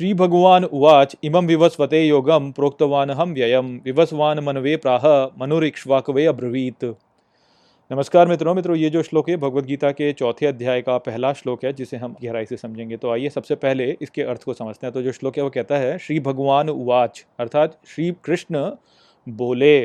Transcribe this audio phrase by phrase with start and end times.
[0.00, 5.02] श्री भगवान उवाच, इमं विवस्वते योगम प्रोक्तवान हम व्ययम विवस्वान मनवे प्राह,
[5.38, 6.84] मनुरिक्ष्वाकवे अब्रवीत।
[7.90, 11.64] नमस्कार मित्रों मित्रों, ये जो श्लोक है भगवत गीता के चौथे अध्याय का पहला श्लोक
[11.64, 14.94] है, जिसे हम गहराई से समझेंगे। तो आइए सबसे पहले इसके अर्थ को समझते हैं।
[14.94, 18.64] तो जो श्लोक है, वो कहता है श्री भगवान उवाच, अर्थात श्री कृष्ण
[19.26, 19.78] बोले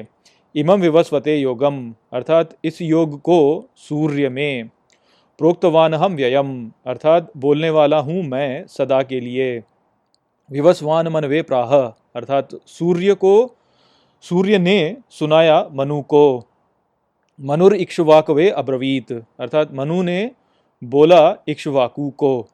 [0.55, 4.70] इमम विवस्वते योगम अर्थात इस योग को सूर्य में
[5.40, 6.57] प्रोक्तवान हम व्ययम
[6.88, 9.63] अर्थात बोलने वाला हूँ मैं सदा के लिए।
[10.52, 11.76] विवस्वान मन वे प्राह।
[12.16, 13.55] अर्थात सूर्य को,
[14.22, 16.44] सूर्य ने सुनाया मनु को।
[17.41, 20.31] मनुर इक्ष्वाकवे अब्रवीत। अर्थात मनु ने
[20.84, 22.48] बोला इक्ष्वाकु को।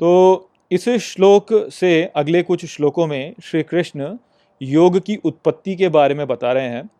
[0.00, 4.16] तो इस श्लोक से अगले कुछ श्लोकों में श्री कृष्ण
[4.62, 6.90] योग की उत्पत्ति के बारे में बता रहे हैं।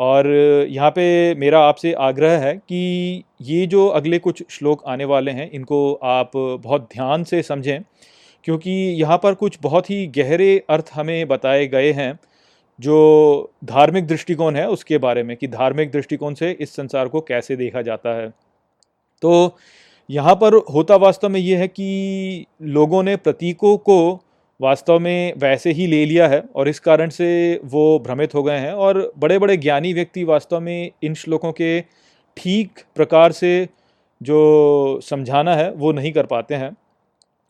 [0.00, 0.26] और
[0.68, 5.50] यहाँ पे मेरा आपसे आग्रह है कि ये जो अगले कुछ श्लोक आने वाले हैं,
[5.50, 7.80] इनको आप बहुत ध्यान से समझें।
[8.44, 12.18] क्योंकि यहाँ पर कुछ बहुत ही गहरे अर्थ हमें बताए गए हैं,
[12.78, 17.56] जो धार्मिक दृष्टिकोण है उसके बारे में कि धार्मिक दृष्टिकोण से इस संसार को कैसे
[17.56, 18.28] देखा जाता है।
[19.22, 19.56] तो
[20.08, 23.98] यहाँ पर होता वास्तव में ये है कि लोगों ने प्रतीकों को
[24.60, 27.28] वास्तव में वैसे ही ले लिया है और इस कारण से
[27.64, 31.80] वो भ्रमित हो गए हैं और बड़े बड़े ज्ञानी व्यक्ति वास्तव में इन श्लोकों के
[32.36, 33.68] ठीक प्रकार से
[34.20, 36.76] जो समझाना है वो नहीं कर पाते हैं।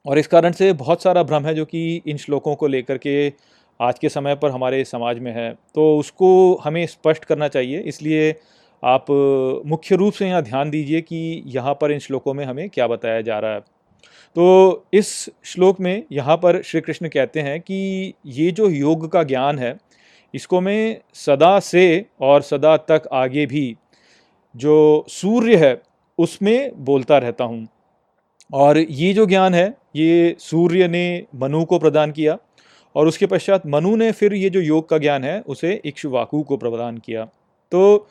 [0.09, 3.33] और इस कारण से बहुत सारा भ्रम है जो कि इन श्लोकों को लेकर के
[3.81, 6.29] आज के समय पर हमारे समाज में है। तो उसको
[6.65, 8.35] हमें स्पष्ट करना चाहिए, इसलिए
[8.83, 9.07] आप
[9.67, 13.21] मुख्य रूप से यहाँ ध्यान दीजिए कि यहाँ पर इन श्लोकों में हमें क्या बताया
[13.21, 13.61] जा रहा है।
[14.37, 15.09] तो इस
[15.45, 19.77] श्लोक में यहाँ पर श्री कृष्ण कहते हैं कि ये जो योग का ज्ञान है,
[20.35, 23.77] इसको मैं सदा से और सदा तक आगे भी
[24.55, 25.81] जो सूर्य है,
[26.19, 27.67] उसमें बोलता रहता हूँ।
[28.53, 32.39] और ये जो ज्ञान है, ये सूर्य ने मनु को प्रदान किया
[32.95, 36.57] और उसके पश्चात मनु ने फिर ये जो योग का ज्ञान है, उसे इक्ष्वाकु को
[36.57, 37.25] प्रदान किया।
[37.73, 38.09] तो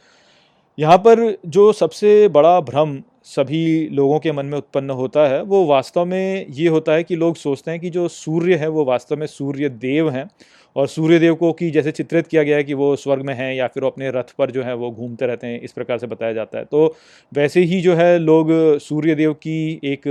[0.79, 5.65] यहाँ पर जो सबसे बड़ा भ्रम सभी लोगों के मन में उत्पन्न होता है, वो
[5.65, 9.17] वास्तव में ये होता है कि लोग सोचते हैं कि जो सूर्य है, वो वास्तव
[9.17, 10.29] में सूर्य देव हैं।
[10.75, 13.67] और सूर्यदेव को कि जैसे चित्रित किया गया है कि वो स्वर्ग में हैं या
[13.67, 16.33] फिर वो अपने रथ पर जो है वो घूमते रहते हैं, इस प्रकार से बताया
[16.33, 16.95] जाता है। तो
[17.31, 20.01] वैसे ही जो है लोग सूर्यदेव की एक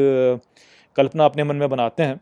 [0.96, 2.20] कल्पना अपने मन में बनाते हैं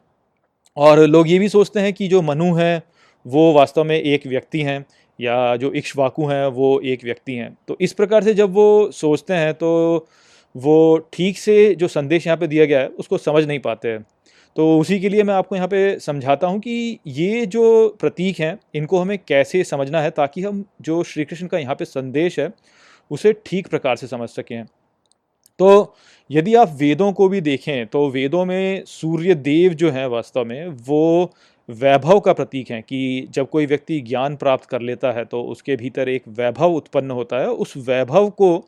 [0.76, 2.82] और लोग ये भी सोचते हैं कि जो मनु हैं,
[3.26, 4.84] वो वास्तव में एक व्यक्ति हैं
[5.18, 9.34] या जो इक्ष्वाकु हैं, वो एक व्यक्ति हैं। तो इस प्रकार से जब वो सोचते
[9.34, 10.06] हैं तो
[10.54, 14.04] वो ठीक से जो संदेश यहाँ पे दिया गया है, उसको समझ नहीं पाते हैं।
[14.56, 18.58] तो उसी के लिए मैं आपको यहाँ पे समझाता हूँ कि ये जो प्रतीक हैं,
[18.74, 22.52] इनको हमें कैसे समझना है ताकि हम जो श्री कृष्ण का यहाँ पे संदेश है,
[23.10, 24.64] उसे ठीक प्रकार से समझ सकें।
[25.60, 25.94] तो
[26.30, 30.66] यदि आप वेदों को भी देखें तो वेदों में सूर्य देव जो हैं वास्तव में,
[30.68, 31.32] वो
[31.68, 35.76] वैभव का प्रतीक हैं कि जब कोई व्यक्ति ज्ञान प्राप्त कर लेता है तो उसके
[35.76, 38.66] भीतर एक वैभव उत्पन्न होता है। उस वैभव को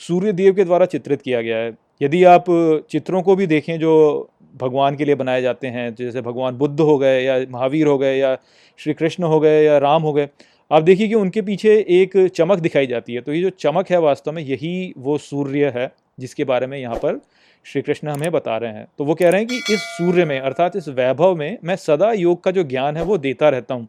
[0.00, 2.44] सूर्य देव के द्वारा चित्रित किया गया है। यदि आप
[2.90, 6.98] चित्रों को भी देखें, जो भगवान के लिए बनाए जाते हैं, जैसे भगवान बुद्ध हो
[6.98, 8.36] गए या महावीर हो गए या
[8.78, 10.28] श्री कृष्ण हो गए या राम हो गए।
[10.70, 13.98] आप देखिए कि उनके पीछे एक चमक दिखाई जाती है। तो ये जो चमक है
[14.00, 17.20] वास्तव में, यही वो सूर्य है जिसके बारे में यहाँ पर
[17.64, 20.40] श्री कृष्ण हमें बता रहे हैं। तो वो कह रहे हैं कि इस सूर्य में,
[20.40, 23.88] अर्थात इस वैभव में, मैं सदा योग का जो ज्ञान है वो देता रहता हूँ।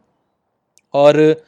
[0.94, 1.42] और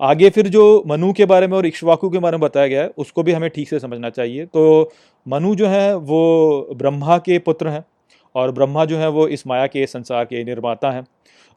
[0.00, 2.90] आगे फिर जो मनु के बारे में और इक्ष्वाकु के बारे में बताया गया है,
[2.98, 4.92] उसको भी हमें ठीक से समझना चाहिए। तो
[5.28, 7.84] मनु जो है, वो ब्रह्मा के पुत्र हैं।
[8.34, 11.04] और ब्रह्मा जो है वो इस माया के संसार के निर्माता हैं।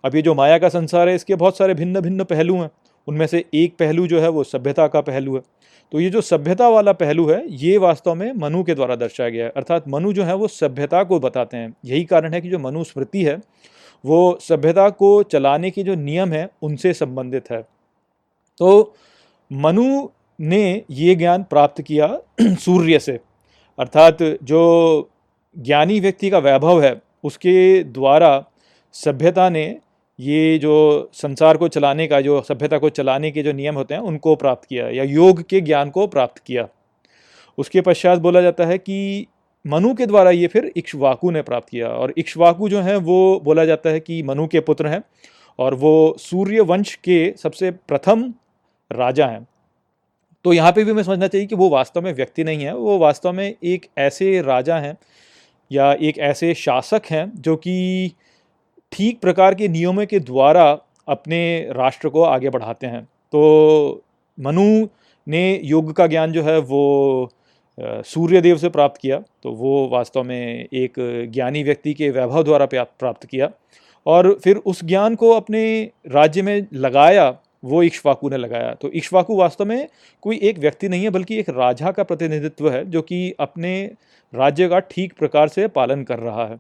[0.06, 2.70] अब ये जो माया का संसार है, इसके बहुत सारे भिन्न भिन्न पहलू हैं।
[3.08, 5.42] उनमें से एक पहलू जो है वो सभ्यता का पहलू है।
[5.92, 9.46] तो ये जो सभ्यता वाला पहलू है, ये वास्तव में मनु के द्वारा दर्शाया गया
[9.46, 12.60] है। अर्थात मनु जो है वो सभ्यता को बताते हैं। यही कारण है कि जो
[12.60, 13.42] मनु स्मृति है,
[14.06, 17.68] वो सभ्यता को चलाने के जो नियम है, उनसे संबंधित है।
[18.58, 18.94] तो
[19.54, 20.08] मनु
[20.42, 23.20] ने ये ज्ञान प्राप्त किया सूर्य से।
[23.80, 25.10] अर्थात जो
[25.58, 28.44] ज्ञानी व्यक्ति का वैभव है, उसके द्वारा
[28.96, 29.66] सभ्यता ने
[30.20, 34.02] ये जो संसार को चलाने का, जो सभ्यता को चलाने के जो नियम होते हैं,
[34.02, 36.68] उनको प्राप्त किया या योग के ज्ञान को प्राप्त किया।
[37.58, 39.28] उसके पश्चात बोला जाता है कि
[39.66, 43.66] मनु के द्वारा ये फिर इक्ष्वाकु ने प्राप्त किया और इक्ष्वाकु जो हैं, वो बोला
[43.66, 45.02] जाता है कि मनु के पुत्र हैं
[45.60, 48.34] और वो सूर्य वंश के सबसे प्रथम
[48.92, 49.48] राजा हैं।
[50.46, 52.98] तो यहाँ पे भी हमें समझना चाहिए कि वो वास्तव में व्यक्ति नहीं है, वो
[52.98, 54.98] वास्तव में एक ऐसे राजा हैं
[55.72, 58.12] या एक ऐसे शासक हैं जो कि
[58.92, 60.66] ठीक प्रकार के नियमों के द्वारा
[61.08, 61.40] अपने
[61.72, 64.04] राष्ट्र को आगे बढ़ाते हैं। तो
[64.38, 64.88] मनु
[65.28, 67.32] ने योग का ज्ञान जो है वो
[67.80, 70.94] सूर्य देव से प्राप्त किया तो वो वास्तव में एक
[71.34, 73.50] ज्ञानी व्यक्ति के वैभव द्वारा प्राप्त किया।
[74.06, 75.64] और फिर उस ज्ञान को अपने
[76.08, 77.30] राज्य में लगाया
[77.66, 79.88] वो इक्ष्वाकु ने लगाया। तो इक्ष्वाकु वास्तव में
[80.24, 83.84] कोई एक व्यक्ति नहीं है, बल्कि एक राजा का प्रतिनिधित्व है, जो कि अपने
[84.34, 86.58] राज्य का ठीक प्रकार से पालन कर रहा है।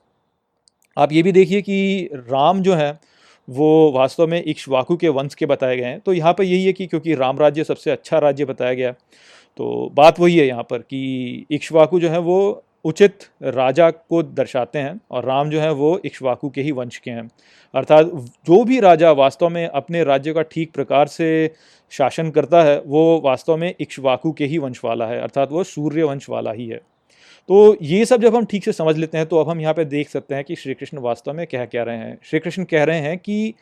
[0.97, 2.91] आप ये भी देखिए कि राम जो है,
[3.47, 6.73] वो वास्तव में इक्ष्वाकु के वंश के बताए गए हैं। तो यहाँ पर यही है
[6.73, 8.91] कि क्योंकि राम राज्य सबसे अच्छा राज्य बताया गया
[9.57, 14.79] तो बात वही है यहाँ पर कि इक्ष्वाकु जो है, वो उचित राजा को दर्शाते
[14.79, 17.27] हैं और राम जो है वो इक्ष्वाकु के ही वंश के हैं।
[17.73, 18.05] अर्थात
[18.47, 21.51] जो भी राजा वास्तव में अपने राज्य का ठीक प्रकार से
[21.91, 26.03] शासन करता है, वो वास्तव में इक्ष्वाकु के ही वंश वाला है, अर्थात वो सूर्य
[26.03, 26.77] वंश वाला ही है।
[27.49, 29.85] तो ये सब जब हम ठीक से समझ लेते हैं तो अब हम यहाँ पे
[29.85, 32.83] देख सकते हैं कि श्री कृष्ण वास्तव में कह क्या रहे हैं। श्री कृष्ण कह
[32.83, 33.53] रहे हैं कि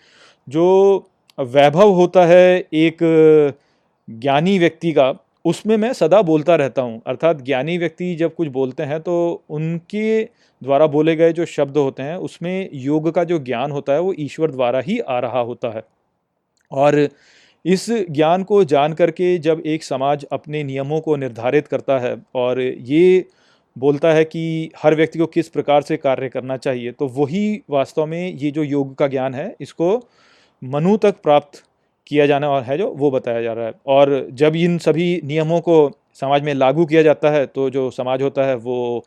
[0.47, 2.97] जो वैभव होता है एक
[4.07, 5.11] ज्ञानी व्यक्ति का
[5.45, 10.23] उसमें मैं सदा बोलता रहता हूँ। अर्थात ज्ञानी व्यक्ति जब कुछ बोलते हैं तो उनके
[10.61, 14.13] द्वारा बोले गए जो शब्द होते हैं, उसमें योग का जो ज्ञान होता है, वो
[14.19, 15.83] ईश्वर द्वारा ही आ रहा होता है।
[16.71, 17.07] और
[17.65, 22.61] इस ज्ञान को जान करके जब एक समाज अपने नियमों को निर्धारित करता है और
[22.61, 23.25] ये
[23.75, 28.05] बोलता है कि हर व्यक्ति को किस प्रकार से कार्य करना चाहिए तो वही वास्तव
[28.05, 29.95] में ये जो योग का ज्ञान है, इसको
[30.61, 31.63] मनु तक प्राप्त
[32.07, 35.59] किया जाना और है जो, वो बताया जा रहा है। और जब इन सभी नियमों
[35.61, 35.91] को
[36.21, 39.05] समाज में लागू किया जाता है तो जो समाज होता है, वो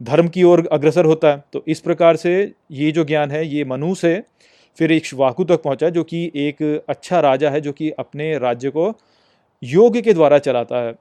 [0.00, 3.64] धर्म की ओर अग्रसर होता है। तो इस प्रकार से ये जो ज्ञान है, ये
[3.64, 4.22] मनु से
[4.78, 8.70] फिर एक वाकु तक पहुँचा, जो कि एक अच्छा राजा है, जो कि अपने राज्य
[8.70, 8.92] को
[9.62, 10.92] योग के द्वारा चलाता है।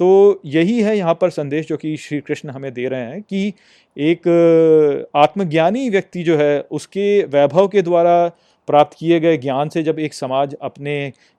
[0.00, 3.52] तो यही है यहाँ पर संदेश, जो कि श्री कृष्ण हमें दे रहे हैं कि
[3.96, 8.30] एक आत्मज्ञानी व्यक्ति जो है, उसके वैभव के द्वारा
[8.68, 10.94] प्राप्त किए गए ज्ञान से जब एक समाज अपने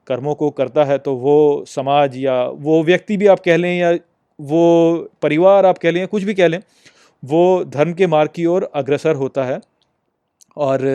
[0.08, 1.38] कर्मों को करता है तो वो
[1.68, 3.98] समाज या वो व्यक्ति भी आप कह लें या
[4.40, 4.62] वो
[5.22, 6.60] परिवार आप कह लें कुछ भी कह लें,
[7.24, 9.60] वो धर्म के मार्ग की ओर अग्रसर होता है।
[10.58, 10.86] और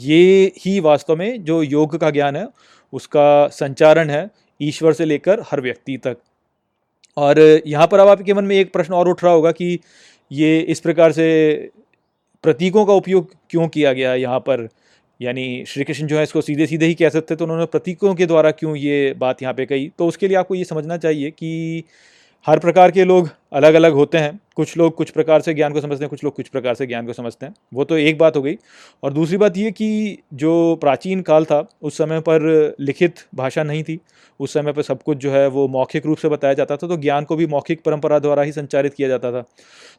[0.00, 2.46] ये ही वास्तव में जो योग का ज्ञान है,
[2.92, 4.28] उसका संचारण है
[4.60, 6.16] ईश्वर से लेकर हर व्यक्ति तक।
[7.16, 9.78] और यहाँ पर अब आपके मन में एक प्रश्न और उठ रहा होगा कि
[10.30, 11.26] ये इस प्रकार से
[12.44, 14.68] प्रतीकों का उपयोग क्यों किया गया यहाँ पर?
[15.20, 18.26] यानी श्री कृष्ण जो है इसको सीधे सीधे ही कह सकते तो उन्होंने प्रतीकों के
[18.26, 19.90] द्वारा क्यों ये बात यहाँ पे कही?
[19.98, 21.84] तो उसके लिए आपको ये समझना चाहिए कि
[22.46, 25.80] हर प्रकार के लोग अलग अलग होते हैं। कुछ लोग कुछ प्रकार से ज्ञान को
[25.80, 28.36] समझते हैं, कुछ लोग कुछ प्रकार से ज्ञान को समझते हैं। वो तो एक बात
[28.36, 28.56] हो गई।
[29.02, 33.82] और दूसरी बात ये कि जो प्राचीन काल था, उस समय पर लिखित भाषा नहीं
[33.82, 33.98] थी।
[34.40, 36.96] उस समय पर सब कुछ जो है वो मौखिक रूप से बताया जाता था तो
[36.96, 39.44] ज्ञान को भी मौखिक परंपरा द्वारा ही संचारित किया जाता था।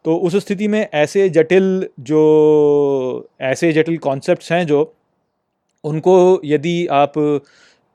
[0.05, 4.93] तो उस स्थिति में ऐसे जटिल जो, ऐसे जटिल कॉन्सेप्ट हैं जो
[5.83, 7.13] उनको यदि आप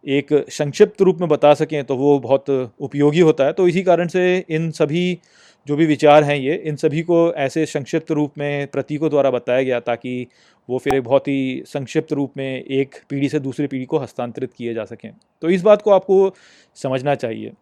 [0.05, 4.09] एक संक्षिप्त रूप में बता सकें तो वो बहुत उपयोगी होता है। तो इसी कारण
[4.09, 5.19] से इन सभी
[5.67, 9.63] जो भी विचार हैं ये, इन सभी को ऐसे संक्षिप्त रूप में प्रतीकों द्वारा बताया
[9.63, 10.27] गया ताकि
[10.69, 14.53] वो फिर एक बहुत ही संक्षिप्त रूप में एक पीढ़ी से दूसरी पीढ़ी को हस्तांतरित
[14.53, 15.11] किए जा सकें।
[15.43, 16.35] तो इस बात को आपको
[16.75, 17.53] समझना चाहिए।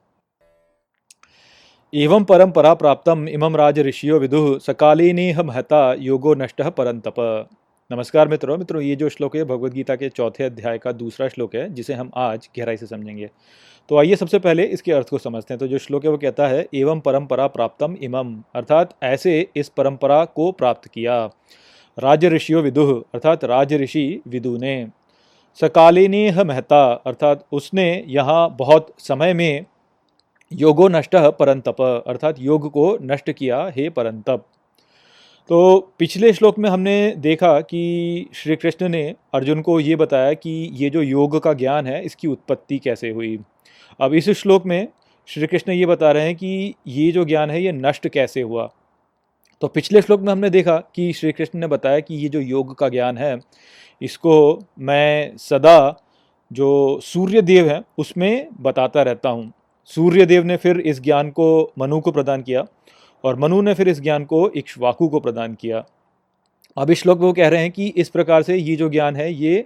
[1.92, 7.48] एवं परंपरा प्राप्तम इमम राज ऋषियो विदुः सकालीनेह महता योगो नष्ट परंतप।
[7.90, 11.54] नमस्कार मित्रों। मित्रों, ये जो श्लोक है भगवत गीता के चौथे अध्याय का दूसरा श्लोक
[11.54, 13.28] है, जिसे हम आज गहराई से समझेंगे।
[13.88, 16.46] तो आइए सबसे पहले इसके अर्थ को समझते हैं। तो जो श्लोक है, वो कहता
[16.48, 21.18] है, एवं परंपरा प्राप्तम इमम अर्थात ऐसे इस परंपरा को प्राप्त किया।
[21.98, 24.88] राज ऋषियों विदुह अर्थात राज ऋषि विदु ने
[25.60, 29.64] सकालीनेह महता, अर्थात उसने यहाँ बहुत समय में
[30.52, 34.46] योगो नष्ट परंतप, अर्थात योग को नष्ट किया, हे परंतप।
[35.50, 40.50] तो पिछले श्लोक में हमने देखा कि श्री कृष्ण ने अर्जुन को ये बताया कि
[40.72, 43.38] ये जो योग का ज्ञान है, इसकी उत्पत्ति कैसे हुई।
[44.00, 44.88] अब इस श्लोक में
[45.28, 48.68] श्री कृष्ण ये बता रहे हैं कि ये जो ज्ञान है, ये नष्ट कैसे हुआ।
[49.62, 52.74] तो पिछले श्लोक में हमने देखा कि श्री कृष्ण ने बताया कि ये जो योग
[52.78, 53.38] का ज्ञान है,
[54.00, 56.00] इसको मैं सदा
[56.50, 59.52] जो सूर्य देव है, उसमें बताता रहता हूँ।
[59.90, 62.64] सूर्य देव ने फिर इस ज्ञान को मनु को प्रदान किया
[63.24, 65.84] और मनु ने फिर इस ज्ञान को इक्ष्वाकु को प्रदान किया।
[66.76, 69.32] अब इस श्लोक वो कह रहे हैं कि इस प्रकार से ये जो ज्ञान है,
[69.32, 69.64] ये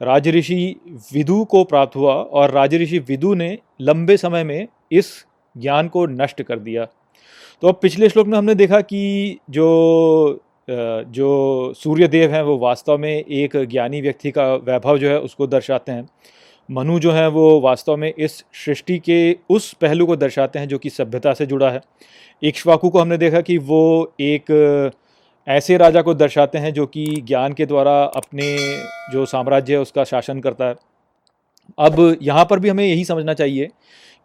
[0.00, 0.76] राजऋषि
[1.12, 5.12] विदु को प्राप्त हुआ और राजऋषि विदु ने लंबे समय में इस
[5.56, 6.84] ज्ञान को नष्ट कर दिया।
[7.62, 10.40] तो अब पिछले श्लोक में हमने देखा कि जो
[10.70, 15.92] जो सूर्यदेव हैं, वो वास्तव में एक ज्ञानी व्यक्ति का वैभव जो है उसको दर्शाते
[15.92, 16.08] हैं।
[16.68, 20.78] मनु जो है वो वास्तव में इस सृष्टि के उस पहलू को दर्शाते हैं जो
[20.78, 21.80] कि सभ्यता से जुड़ा है।
[22.42, 24.92] इक्ष्वाकु को हमने देखा कि वो एक
[25.46, 28.56] ऐसे राजा को दर्शाते हैं जो कि ज्ञान के द्वारा अपने
[29.12, 30.74] जो साम्राज्य है उसका शासन करता है।
[31.78, 33.66] अब यहाँ पर भी हमें यही समझना चाहिए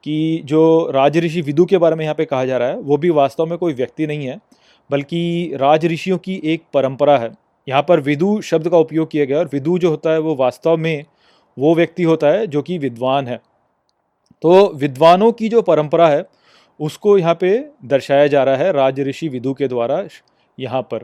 [0.04, 2.98] कि जो राज ऋषि विदु के बारे में यहाँ पे कहा जा रहा है, वो
[2.98, 4.40] भी वास्तव में कोई व्यक्ति नहीं है,
[4.90, 7.32] बल्कि राज ऋषियों की एक परंपरा है।
[7.68, 10.78] यहाँ पर विदु शब्द का उपयोग किया गया और विदु जो होता है वो वास्तव
[10.78, 11.04] में
[11.58, 13.40] वो व्यक्ति होता है जो कि विद्वान है।
[14.44, 16.26] तो विद्वानों की जो परंपरा है,
[16.80, 20.04] उसको यहाँ पे दर्शाया जा रहा है राज ऋषि विदु के द्वारा
[20.58, 21.04] यहाँ पर।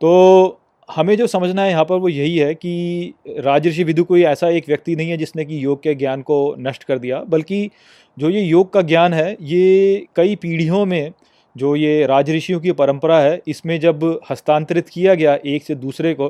[0.00, 4.48] तो हमें जो समझना है यहाँ पर वो यही है कि राजऋषि विदु कोई ऐसा
[4.48, 7.70] एक व्यक्ति नहीं है जिसने कि योग के ज्ञान को नष्ट कर दिया, बल्कि
[8.16, 11.12] जो ये योग का ज्ञान है, ये कई पीढ़ियों में
[11.56, 16.28] जो ये राजऋषियों की परंपरा है, इसमें जब हस्तांतरित किया गया एक से दूसरे को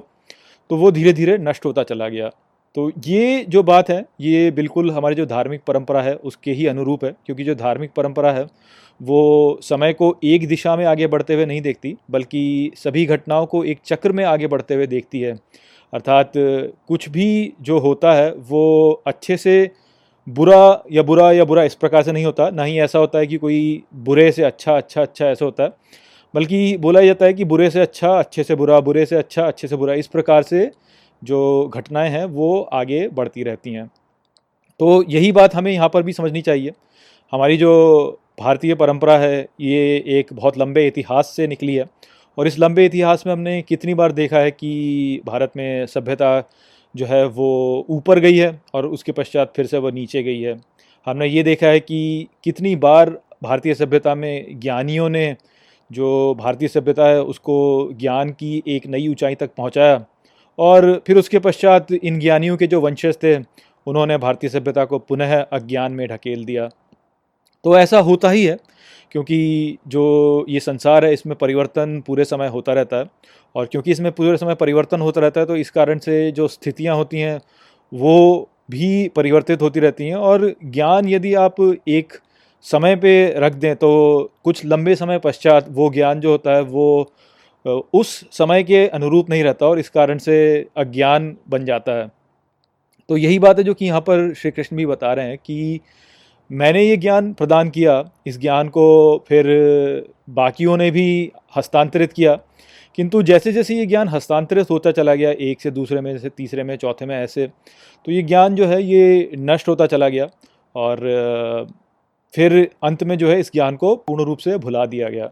[0.71, 2.31] तो वो धीरे धीरे नष्ट होता चला गया।
[2.75, 7.05] तो ये जो बात है, ये बिल्कुल हमारी जो धार्मिक परंपरा है, उसके ही अनुरूप
[7.05, 8.47] है, क्योंकि जो धार्मिक परंपरा है,
[9.01, 13.63] वो समय को एक दिशा में आगे बढ़ते हुए नहीं देखती, बल्कि सभी घटनाओं को
[13.65, 15.33] एक चक्र में आगे बढ़ते हुए देखती है।
[15.93, 19.71] अर्थात कुछ भी जो होता है, वो अच्छे से
[20.27, 23.27] बुरा या बुरा या बुरा इस प्रकार से नहीं होता, ना ही ऐसा होता है
[23.27, 25.73] कि कोई बुरे से अच्छा अच्छा अच्छा ऐसा होता है,
[26.35, 29.69] बल्कि बोला जाता है कि बुरे से अच्छा अच्छे से बुरा, बुरे से अच्छा अच्छे
[29.69, 30.71] से बुरा, इस प्रकार से
[31.25, 33.91] जो घटनाएँ हैं, वो आगे बढ़ती रहती हैं।
[34.81, 36.73] तो यही बात हमें यहाँ पर भी समझनी चाहिए।
[37.33, 41.85] हमारी जो भारतीय परंपरा है, ये एक बहुत लंबे इतिहास से निकली है
[42.39, 46.51] और इस लंबे इतिहास में हमने कितनी बार देखा है कि भारत में सभ्यता
[46.97, 50.61] जो है, वो ऊपर गई है और उसके पश्चात फिर से वो नीचे गई है।
[51.07, 53.11] हमने ये देखा है कि कितनी बार
[53.43, 55.37] भारतीय सभ्यता में ज्ञानियों ने
[55.91, 60.05] जो भारतीय सभ्यता है, उसको ज्ञान की एक नई ऊंचाई तक पहुँचाया
[60.59, 63.37] और फिर उसके पश्चात इन ज्ञानियों के जो वंशज थे,
[63.87, 66.69] उन्होंने भारतीय सभ्यता को पुनः अज्ञान में ढकेल दिया।
[67.65, 68.57] तो ऐसा होता ही है,
[69.13, 73.07] क्योंकि जो ये संसार है, इसमें परिवर्तन पूरे समय होता रहता है,
[73.55, 76.97] और क्योंकि इसमें पूरे समय परिवर्तन होता रहता है तो इस कारण से जो स्थितियाँ
[76.97, 77.41] होती हैं,
[77.93, 82.13] वो भी परिवर्तित होती रहती हैं। और ज्ञान यदि आप एक
[82.65, 83.91] समय पे रख दें तो
[84.45, 87.13] कुछ लंबे समय पश्चात वो ज्ञान जो होता है, वो
[87.67, 90.37] उस समय के अनुरूप नहीं रहता और इस कारण से
[90.77, 92.11] अज्ञान बन जाता है।
[93.09, 95.81] तो यही बात है जो कि यहाँ पर श्री कृष्ण भी बता रहे हैं कि
[96.51, 99.47] मैंने ये ज्ञान प्रदान किया, इस ज्ञान को फिर
[100.31, 102.35] बाकियों ने भी हस्तांतरित किया।
[102.99, 106.65] किंतु जैसे जैसे ये ज्ञान हस्तांतरित होता चला गया, एक से दूसरे में से तीसरे
[106.65, 107.47] में, चौथे में ऐसे
[108.07, 110.29] तो ये ज्ञान जो है ये नष्ट होता चला गया
[110.75, 111.67] और
[112.35, 115.31] फिर अंत में जो है इस ज्ञान को पूर्ण रूप से भुला दिया गया।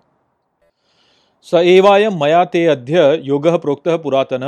[1.47, 4.43] स एवायम मया ते अद्य योग प्रोक्त पुरातन।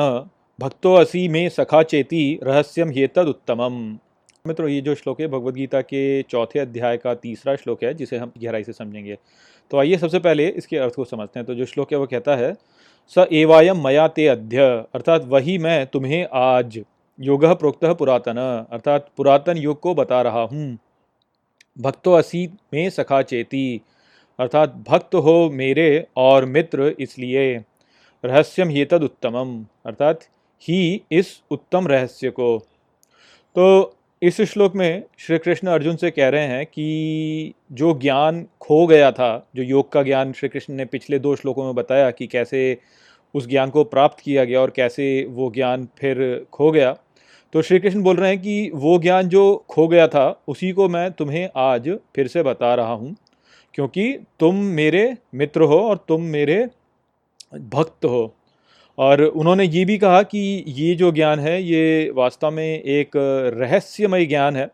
[0.59, 3.79] भक्तो असी में सखा चेती रहस्यम उत्तमम
[4.45, 8.17] मित्रों, ये जो श्लोक है, भगवद गीता के चौथे अध्याय का तीसरा श्लोक है, जिसे
[8.17, 9.17] हम गहराई से समझेंगे।
[9.71, 12.37] तो आइए सबसे पहले इसके अर्थ को समझते हैं। तो जो श्लोक है, वो कहता
[12.37, 12.53] है,
[13.17, 14.63] स एवायम मया ते अध्य
[14.95, 16.81] अर्थात वही मैं तुम्हें आज,
[17.19, 18.39] योग प्रोक्त पुरातन,
[18.73, 20.79] अर्थात पुरातन योग को बता रहा हूँ।
[21.77, 23.81] भक्तो असी में सखा चेती
[24.39, 27.55] अर्थात भक्त हो मेरे और मित्र इसलिए।
[28.25, 30.21] रहस्यम ही तद उत्तमम, अर्थात
[30.63, 32.59] ही इस उत्तम रहस्य को।
[33.57, 38.87] तो इस श्लोक में श्री कृष्ण अर्जुन से कह रहे हैं कि जो ज्ञान खो
[38.87, 42.27] गया था, जो योग का ज्ञान श्री कृष्ण ने पिछले दो श्लोकों में बताया कि
[42.27, 42.79] कैसे
[43.35, 46.97] उस ज्ञान को प्राप्त किया गया और कैसे वो ज्ञान फिर खो गया
[47.55, 50.89] तो श्री कृष्ण बोल रहे हैं कि वो ज्ञान जो खो गया था, उसी को
[50.89, 53.15] मैं तुम्हें आज फिर से बता रहा हूँ।
[53.75, 56.67] क्योंकि तुम मेरे मित्र हो और तुम मेरे
[57.55, 58.35] भक्त हो।
[58.99, 63.11] और उन्होंने ये भी कहा कि ये जो ज्ञान है, ये वास्तव में एक
[63.55, 64.69] रहस्यमय ज्ञान है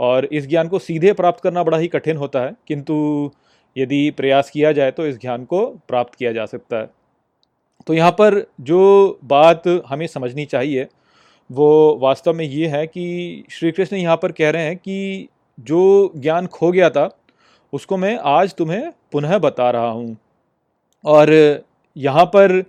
[0.00, 3.30] और इस ज्ञान को सीधे प्राप्त करना बड़ा ही कठिन होता है। किंतु
[3.76, 6.90] यदि प्रयास किया जाए तो इस ज्ञान को प्राप्त किया जा सकता है।
[7.86, 10.86] तो यहाँ पर जो बात हमें समझनी चाहिए,
[11.50, 15.28] वो वास्तव में ये है कि श्री कृष्ण यहाँ पर कह रहे हैं कि
[15.60, 17.06] जो ज्ञान खो गया था
[17.72, 20.16] उसको मैं आज तुम्हें पुनः बता रहा हूँ।
[21.04, 21.32] और
[21.96, 22.62] यहाँ पर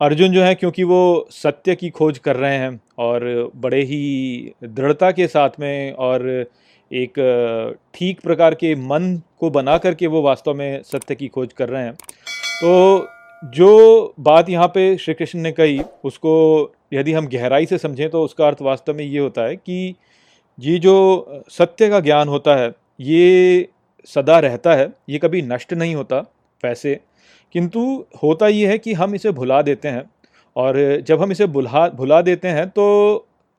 [0.00, 5.10] अर्जुन जो है, क्योंकि वो सत्य की खोज कर रहे हैं और बड़े ही दृढ़ता
[5.10, 6.28] के साथ में और
[6.90, 7.18] एक
[7.94, 11.82] ठीक प्रकार के मन को बना करके वो वास्तव में सत्य की खोज कर रहे
[11.82, 13.06] हैं। तो
[13.42, 18.22] जो बात यहाँ पे श्री कृष्ण ने कही, उसको यदि हम गहराई से समझें तो
[18.24, 19.94] उसका अर्थ वास्तव में ये होता है कि
[20.58, 23.68] ये जो सत्य का ज्ञान होता है, ये
[24.04, 26.18] सदा रहता है, ये कभी नष्ट नहीं होता
[26.64, 27.00] वैसे
[27.54, 30.10] किंतु होता ये है कि हम इसे भुला देते हैं
[30.56, 32.86] और जब हम इसे भुला भुला देते हैं तो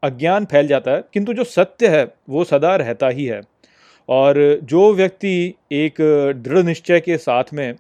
[0.03, 3.41] अज्ञान फैल जाता है। किंतु जो सत्य है, वो सदा रहता ही है।
[4.09, 6.01] और जो व्यक्ति एक
[6.37, 7.75] दृढ़ निश्चय के साथ में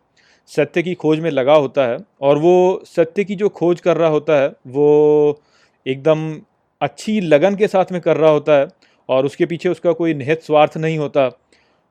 [0.47, 4.09] सत्य की खोज में लगा होता है और वो सत्य की जो खोज कर रहा
[4.09, 5.41] होता है, वो
[5.85, 6.41] एकदम
[6.81, 8.67] अच्छी लगन के साथ में कर रहा होता है
[9.09, 11.29] और उसके पीछे उसका कोई निहित स्वार्थ नहीं होता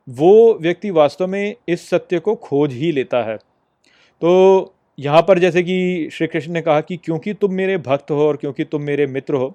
[0.08, 5.62] वो व्यक्ति वास्तव में इस सत्य को खोज ही लेता है। तो यहाँ पर जैसे
[5.62, 9.06] कि श्री कृष्ण ने कहा कि क्योंकि तुम मेरे भक्त हो और क्योंकि तुम मेरे
[9.06, 9.54] मित्र हो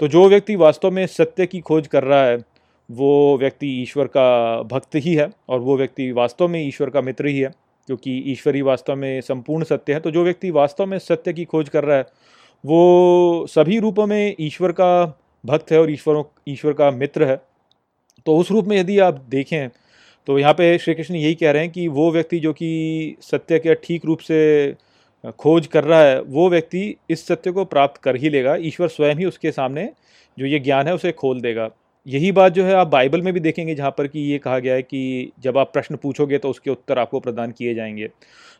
[0.00, 2.36] तो जो व्यक्ति वास्तव में सत्य की खोज कर रहा है,
[2.90, 7.26] वो व्यक्ति ईश्वर का भक्त ही है और वो व्यक्ति वास्तव में ईश्वर का मित्र
[7.26, 7.50] ही है,
[7.88, 11.44] क्योंकि ईश्वर ही वास्तव में संपूर्ण सत्य है। तो जो व्यक्ति वास्तव में सत्य की
[11.44, 12.06] खोज कर रहा है,
[12.64, 15.04] वो सभी रूपों में ईश्वर का
[15.44, 17.40] भक्त है और ईश्वर ईश्वर का मित्र है।
[18.26, 19.68] तो उस रूप में यदि आप देखें
[20.28, 23.58] तो यहाँ पे श्री कृष्ण यही कह रहे हैं कि वो व्यक्ति जो कि सत्य
[23.58, 24.74] के ठीक रूप से
[25.38, 29.16] खोज कर रहा है, वो व्यक्ति इस सत्य को प्राप्त कर ही लेगा, ईश्वर स्वयं
[29.16, 29.88] ही उसके सामने
[30.36, 31.68] जो ये ज्ञान है उसे खोल देगा।
[32.06, 34.74] यही बात जो है आप बाइबल में भी देखेंगे जहाँ पर कि ये कहा गया
[34.74, 38.08] है कि जब आप प्रश्न पूछोगे तो उसके उत्तर आपको प्रदान किए जाएँगे।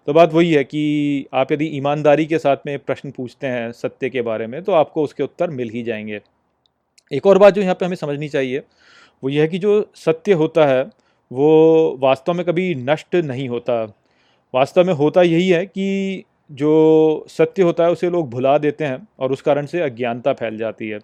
[0.08, 4.10] तो बात वही है कि आप यदि ईमानदारी के साथ में प्रश्न पूछते हैं सत्य
[4.10, 6.20] के बारे में तो आपको उसके उत्तर मिल ही जाएँगे।
[7.12, 8.62] एक और बात जो यहाँ पर हमें समझनी चाहिए,
[9.22, 10.84] वो ये है कि जो सत्य होता है
[11.32, 13.94] वो वास्तव में कभी नष्ट नहीं होता।
[14.54, 19.08] वास्तव में होता यही है कि जो सत्य होता है, उसे लोग भुला देते हैं
[19.18, 20.98] और उस कारण से अज्ञानता फैल जाती है।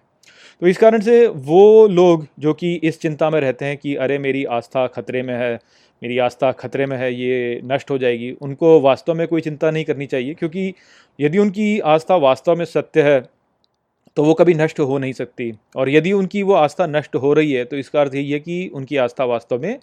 [0.61, 4.17] तो इस कारण से वो लोग जो कि इस चिंता में रहते हैं कि, अरे,
[4.17, 5.59] मेरी आस्था खतरे में है,
[6.03, 9.85] मेरी आस्था खतरे में है, ये नष्ट हो जाएगी, उनको वास्तव में कोई चिंता नहीं
[9.85, 10.73] करनी चाहिए, क्योंकि
[11.19, 13.39] यदि उनकी आस्था वास्तव में सत्य है
[14.15, 17.51] तो वो कभी नष्ट हो नहीं सकती। और यदि उनकी वो आस्था नष्ट हो रही
[17.51, 19.79] है तो इसका अर्थ यही है कि उनकी आस्था वास्तव में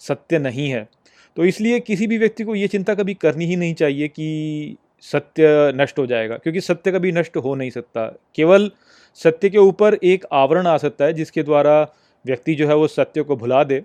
[0.00, 0.88] सत्य नहीं है।
[1.36, 5.72] तो इसलिए किसी भी व्यक्ति को ये चिंता कभी करनी ही नहीं चाहिए कि सत्य
[5.74, 8.70] नष्ट हो जाएगा, क्योंकि सत्य कभी नष्ट हो नहीं सकता। केवल
[9.18, 11.82] सत्य के ऊपर एक आवरण आ सकता है, जिसके द्वारा
[12.24, 13.80] व्यक्ति जो है वो सत्य को भुला दे।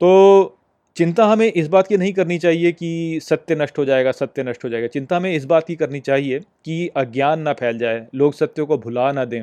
[0.00, 0.58] तो
[0.96, 4.64] चिंता हमें इस बात की नहीं करनी चाहिए कि सत्य नष्ट हो जाएगा, सत्य नष्ट
[4.64, 8.34] हो जाएगा। चिंता हमें इस बात की करनी चाहिए कि अज्ञान ना फैल जाए, लोग
[8.34, 9.42] सत्य को भुला ना दें।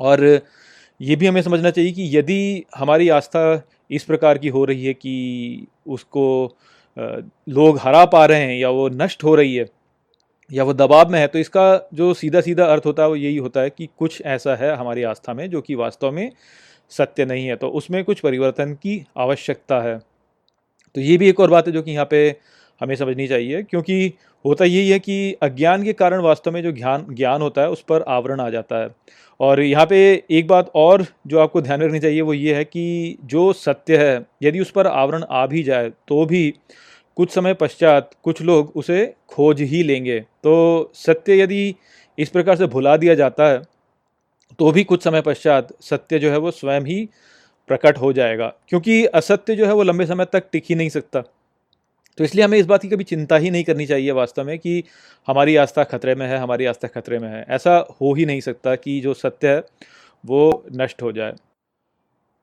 [0.00, 0.40] और
[1.00, 3.56] ये भी हमें समझना चाहिए कि यदि हमारी आस्था
[3.92, 6.24] इस प्रकार की हो रही है कि उसको
[7.48, 9.66] लोग हरा पा रहे हैं या वो नष्ट हो रही है
[10.50, 11.64] या वो दबाव में है तो इसका
[11.94, 15.02] जो सीधा सीधा अर्थ होता है वो यही होता है कि कुछ ऐसा है हमारी
[15.02, 16.30] आस्था में जो कि वास्तव में
[16.92, 19.98] सत्य नहीं है। तो उसमें कुछ परिवर्तन की आवश्यकता है।
[20.94, 22.30] तो ये भी एक और बात है जो कि यहाँ पे
[22.82, 24.12] हमें समझनी चाहिए, क्योंकि
[24.44, 27.82] होता यही है कि अज्ञान के कारण वास्तव में जो ज्ञान ज्ञान होता है, उस
[27.82, 28.88] पर आवरण आ जाता है।
[29.40, 29.98] और यहाँ पे
[30.30, 34.24] एक बात और जो आपको ध्यान रखनी चाहिए, वो ये है कि जो सत्य है,
[34.42, 36.52] यदि उस पर आवरण आ भी जाए तो भी
[37.16, 41.74] कुछ समय पश्चात कुछ लोग उसे खोज ही लेंगे। तो सत्य यदि
[42.18, 43.60] इस प्रकार से भुला दिया जाता है
[44.58, 47.08] तो भी कुछ समय पश्चात सत्य जो है, वो स्वयं ही
[47.68, 51.22] प्रकट हो जाएगा। क्योंकि असत्य जो है, वो लंबे समय तक टिक ही नहीं सकता।
[52.18, 54.82] तो इसलिए हमें इस बात की कभी चिंता ही नहीं करनी चाहिए वास्तव में कि
[55.28, 58.74] हमारी आस्था खतरे में है, हमारी आस्था खतरे में है। ऐसा हो ही नहीं सकता
[58.74, 59.62] कि जो सत्य है,
[60.24, 61.34] वो नष्ट हो जाए।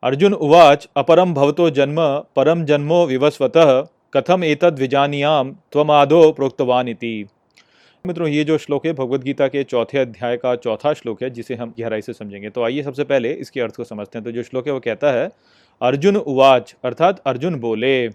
[0.03, 1.95] अर्जुन उवाच अपरम भवतो जन्म
[2.35, 3.81] परम जन्मो विवस्वतः,
[4.13, 7.27] कथम एतद विजानियाम त्वमादो प्रोक्तवान इति
[8.05, 11.55] मित्रों, ये जो श्लोक है भगवत गीता के चौथे अध्याय का चौथा श्लोक है, जिसे
[11.55, 14.43] हम गहराई से समझेंगे। तो आइए सबसे पहले इसके अर्थ को समझते हैं। तो जो
[14.43, 15.29] श्लोक है, वो कहता है,
[15.81, 18.09] अर्जुन उवाच, अर्थात अर्जुन बोले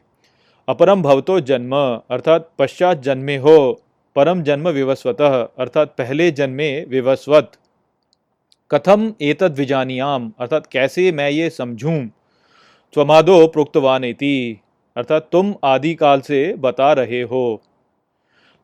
[0.69, 3.83] अपरम भवतो जन्म, अर्थात पश्चात जन्मे हो।
[4.17, 5.21] परम जन्म विवस्वत,
[5.59, 7.53] अर्थात पहले जन्मे विवस्वत।
[8.71, 10.33] कथम एतद विजानियाम?
[10.39, 12.07] अर्थात कैसे मैं ये समझूं?
[12.93, 14.05] त्वमादो प्रोक्तवान
[14.97, 17.63] अर्थात तुम आदिकाल से बता रहे हो।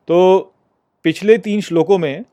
[0.07, 0.39] तो
[1.03, 2.25] पिछले तीन श्लोकों में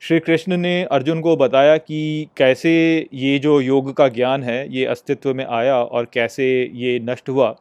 [0.00, 4.86] श्री कृष्ण ने अर्जुन को बताया कि कैसे ये जो योग का ज्ञान है, ये
[4.86, 7.56] अस्तित्व में आया और कैसे ये नष्ट हुआ।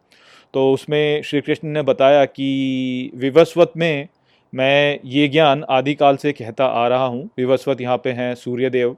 [0.54, 4.08] तो उसमें श्री कृष्ण ने बताया कि विवस्वत में
[4.54, 8.96] मैं ये ज्ञान आदिकाल से कहता आ रहा हूँ। विवस्वत यहाँ पे हैं सूर्यदेव।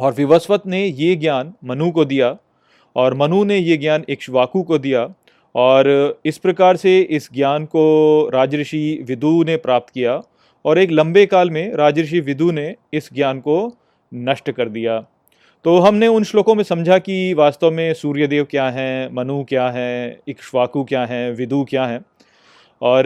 [0.00, 2.36] और विवस्वत ने ये ज्ञान मनु को दिया
[2.96, 5.08] और मनु ने ये ज्ञान इक्ष्वाकु को दिया
[5.54, 5.88] और
[6.24, 10.22] इस प्रकार से इस ज्ञान को राजऋषि विदु ने प्राप्त किया
[10.64, 13.76] और एक लंबे काल में राजऋषि विदु ने इस ज्ञान को
[14.14, 15.04] नष्ट कर दिया।
[15.64, 20.20] तो हमने उन श्लोकों में समझा कि वास्तव में सूर्यदेव क्या हैं, मनु क्या हैं,
[20.28, 22.00] इक्ष्वाकु क्या हैं, विदु क्या हैं।
[22.82, 23.04] और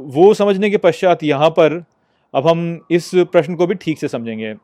[0.00, 1.84] वो समझने के पश्चात यहाँ पर
[2.34, 4.54] अब हम इस प्रश्न को भी ठीक से समझेंगे।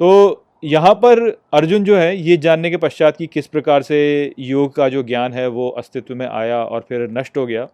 [0.00, 4.74] तो यहाँ पर अर्जुन जो है, ये जानने के पश्चात कि किस प्रकार से योग
[4.74, 7.66] का जो ज्ञान है, वो अस्तित्व में आया और फिर नष्ट हो गया।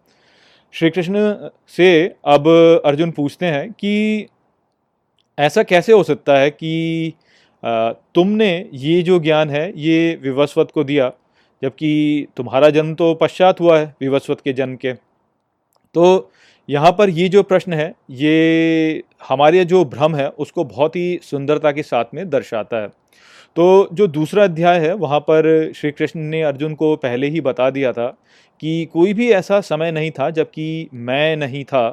[0.71, 1.35] श्री कृष्ण
[1.67, 2.47] से अब
[2.85, 4.27] अर्जुन पूछते हैं कि
[5.39, 7.13] ऐसा कैसे हो सकता है कि
[7.63, 11.11] तुमने ये जो ज्ञान है, ये विवस्वत को दिया,
[11.61, 14.93] जबकि तुम्हारा जन्म तो पश्चात हुआ है विवस्वत के जन्म के।
[15.95, 16.31] तो
[16.69, 21.71] यहाँ पर ये जो प्रश्न है, ये हमारे जो भ्रम है, उसको बहुत ही सुंदरता
[21.71, 22.87] के साथ में दर्शाता है।
[23.55, 27.69] तो जो दूसरा अध्याय है, वहाँ पर श्री कृष्ण ने अर्जुन को पहले ही बता
[27.69, 28.07] दिया था
[28.61, 31.89] कि कोई भी ऐसा समय नहीं था, जबकि मैं नहीं था,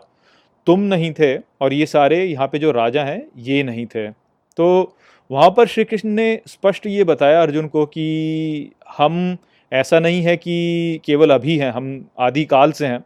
[0.66, 4.08] तुम नहीं थे, और ये सारे यहाँ पे जो राजा हैं, ये नहीं थे।
[4.56, 4.96] तो
[5.30, 9.36] वहाँ पर श्री कृष्ण ने स्पष्ट ये बताया अर्जुन को कि हम,
[9.72, 13.04] ऐसा नहीं है कि केवल अभी हैं, हम आदि काल से हैं।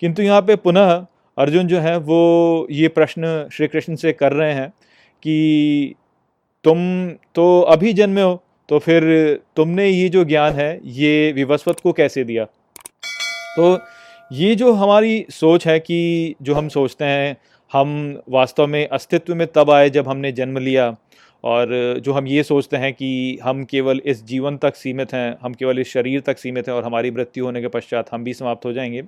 [0.00, 1.06] किंतु यहाँ पे पुनः
[1.38, 4.68] अर्जुन जो है, वो ये प्रश्न श्री कृष्ण से कर रहे हैं
[5.22, 5.94] कि
[6.64, 9.02] तुम तो अभी जन्मे हो तो फिर
[9.56, 12.44] तुमने ये जो ज्ञान है, ये विवस्वत को कैसे दिया?
[13.56, 13.78] तो
[14.32, 17.36] ये जो हमारी सोच है कि जो हम सोचते हैं,
[17.72, 20.96] हम वास्तव में अस्तित्व में तब आए जब हमने जन्म लिया
[21.44, 21.68] और
[22.00, 25.78] जो हम ये सोचते हैं कि हम केवल इस जीवन तक सीमित हैं, हम केवल
[25.78, 28.72] इस शरीर तक सीमित हैं और हमारी मृत्यु होने के पश्चात हम भी समाप्त हो
[28.72, 29.02] जाएँगे।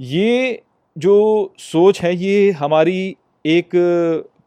[0.00, 0.62] ये
[0.98, 3.70] जो सोच है, ये हमारी एक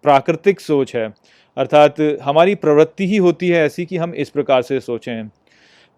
[0.03, 1.13] प्राकृतिक सोच है,
[1.57, 5.29] अर्थात हमारी प्रवृत्ति ही होती है ऐसी कि हम इस प्रकार से सोचें।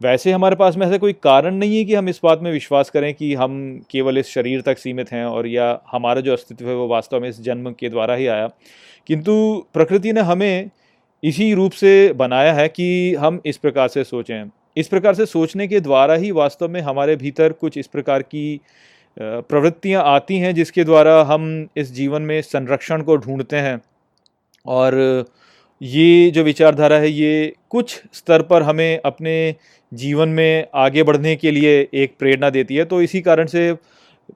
[0.01, 2.89] वैसे हमारे पास में ऐसा कोई कारण नहीं है कि हम इस बात में विश्वास
[2.89, 6.75] करें कि हम केवल इस शरीर तक सीमित हैं और या हमारा जो अस्तित्व है
[6.75, 8.49] वो वास्तव में इस जन्म के द्वारा ही आया।
[9.07, 10.69] किंतु प्रकृति ने हमें
[11.23, 15.67] इसी रूप से बनाया है कि हम इस प्रकार से सोचें। इस प्रकार से सोचने
[15.67, 18.59] के द्वारा ही वास्तव में हमारे भीतर कुछ इस प्रकार की
[19.19, 23.81] प्रवृत्तियाँ आती हैं जिसके द्वारा हम इस जीवन में संरक्षण को ढूंढते हैं।
[24.65, 25.25] और
[25.81, 29.55] ये जो विचारधारा है, ये कुछ स्तर पर हमें अपने
[29.93, 33.73] जीवन में आगे बढ़ने के लिए एक प्रेरणा देती है। तो इसी कारण से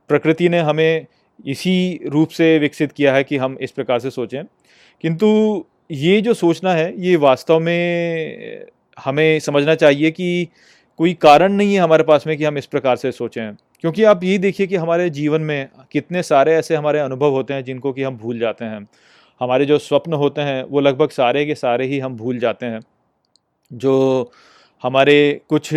[0.07, 1.05] प्रकृति ने हमें
[1.45, 4.43] इसी रूप से विकसित किया है कि हम इस प्रकार से सोचें।
[5.01, 5.27] किंतु
[5.91, 8.65] ये जो सोचना है, ये वास्तव में
[9.06, 10.47] हमें समझना चाहिए कि
[10.97, 14.23] कोई कारण नहीं है हमारे पास में कि हम इस प्रकार से सोचें। क्योंकि आप
[14.23, 18.04] ये देखिए कि हमारे जीवन में कितने सारे ऐसे हमारे अनुभव होते हैं जिनको कि
[18.04, 18.88] हम भूल जाते हैं।
[19.39, 22.80] हमारे जो स्वप्न होते हैं, वो लगभग सारे के सारे ही हम भूल जाते हैं।
[23.73, 24.32] जो
[24.84, 25.73] हमारे कुछ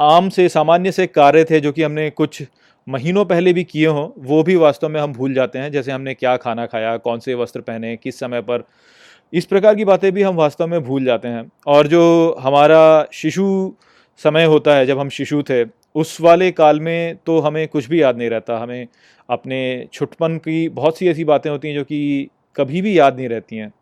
[0.00, 2.42] आम से, सामान्य से कार्य थे जो कि हमने कुछ
[2.88, 6.14] महीनों पहले भी किए हों, वो भी वास्तव में हम भूल जाते हैं। जैसे हमने
[6.14, 8.64] क्या खाना खाया, कौन से वस्त्र पहने, किस समय पर
[9.34, 12.02] इस प्रकार की बातें भी हम वास्तव में भूल जाते हैं। और जो
[12.40, 13.72] हमारा शिशु
[14.20, 18.02] समय होता है, जब हम शिशु थे, उस वाले काल में तो हमें कुछ भी
[18.02, 18.86] याद नहीं रहता। हमें
[19.28, 23.28] अपने छुटपन की बहुत सी ऐसी बातें होती हैं जो कि कभी भी याद नहीं
[23.28, 23.72] रहती हैं।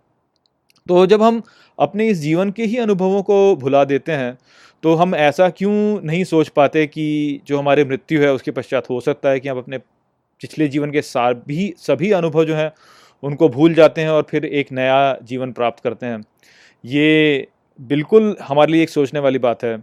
[0.86, 1.42] तो जब हम
[1.78, 4.36] अपने इस जीवन के ही अनुभवों को भुला देते हैं
[4.82, 9.00] तो हम ऐसा क्यों नहीं सोच पाते कि जो हमारे मृत्यु है, उसके पश्चात हो
[9.00, 12.72] सकता है कि हम अपने पिछले जीवन के सार भी, सभी अनुभव जो हैं
[13.22, 16.22] उनको भूल जाते हैं और फिर एक नया जीवन प्राप्त करते हैं।
[16.84, 17.46] ये
[17.78, 19.76] बिल्कुल हमारे लिए एक सोचने वाली बात है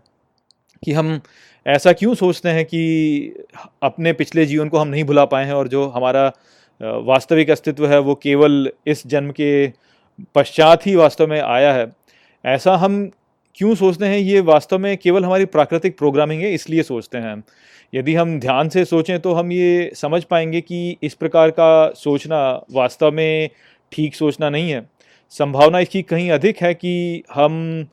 [0.84, 1.19] कि हम
[1.65, 3.45] ऐसा क्यों सोचते हैं कि
[3.84, 6.32] अपने पिछले जीवन को हम नहीं भुला पाए हैं और जो हमारा
[6.82, 9.67] वास्तविक अस्तित्व है वो केवल इस जन्म के
[10.36, 11.88] पश्चात ही वास्तव में आया है।
[12.45, 13.10] ऐसा हम
[13.58, 14.17] क्यों सोचते हैं?
[14.17, 17.43] ये वास्तव में केवल हमारी प्राकृतिक प्रोग्रामिंग है, इसलिए सोचते हैं।
[17.93, 22.41] यदि हम ध्यान से सोचें तो हम ये समझ पाएँगे कि इस प्रकार का सोचना
[22.73, 23.49] वास्तव में
[23.91, 24.86] ठीक सोचना नहीं है।
[25.30, 27.88] संभावना इसकी कहीं अधिक है कि हम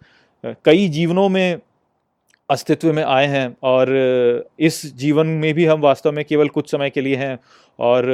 [0.65, 1.59] कई जीवनों में
[2.51, 3.89] अस्तित्व में आए हैं और
[4.61, 7.39] इस जीवन में भी हम वास्तव में केवल कुछ समय के लिए हैं
[7.79, 8.07] और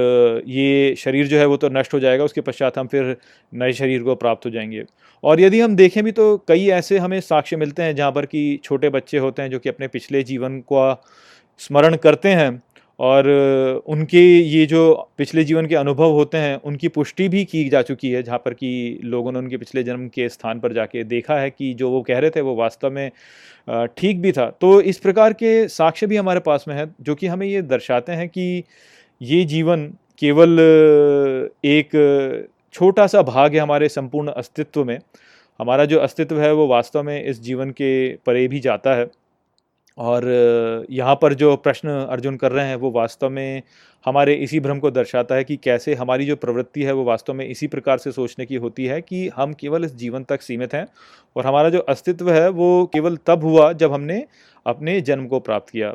[0.47, 3.17] ये शरीर जो है वो तो नष्ट हो जाएगा, उसके पश्चात हम फिर
[3.55, 4.85] नए शरीर को प्राप्त हो जाएँगे।
[5.25, 8.61] और यदि हम देखें भी तो कई ऐसे हमें साक्ष्य मिलते हैं जहाँ पर कि
[8.65, 10.93] छोटे बच्चे होते हैं जो कि अपने पिछले जीवन का
[11.61, 12.63] स्मरण करते हैं
[12.99, 13.29] और
[13.87, 18.11] उनके ये जो पिछले जीवन के अनुभव होते हैं, उनकी पुष्टि भी की जा चुकी
[18.11, 21.51] है, जहाँ पर कि लोगों ने उनके पिछले जन्म के स्थान पर जाके देखा है
[21.51, 23.11] कि जो वो कह रहे थे वो वास्तव में
[23.97, 27.27] ठीक भी था। तो इस प्रकार के साक्ष्य भी हमारे पास में है, जो कि
[27.27, 28.63] हमें ये दर्शाते हैं कि
[29.21, 29.87] ये जीवन
[30.19, 30.59] केवल
[31.65, 34.99] एक छोटा सा भाग है हमारे संपूर्ण अस्तित्व में।
[35.61, 39.07] हमारा जो अस्तित्व है वो वास्तव में इस जीवन के परे भी जाता है।
[39.99, 43.63] और यहाँ पर जो प्रश्न अर्जुन कर रहे हैं, वो वास्तव में
[44.05, 47.47] हमारे इसी भ्रम को दर्शाता है कि कैसे हमारी जो प्रवृत्ति है, वो वास्तव में
[47.47, 50.87] इसी प्रकार से सोचने की होती है कि हम केवल इस जीवन तक सीमित हैं
[51.37, 54.25] और हमारा जो अस्तित्व है, वो केवल तब हुआ जब हमने
[54.67, 55.95] अपने जन्म को प्राप्त किया।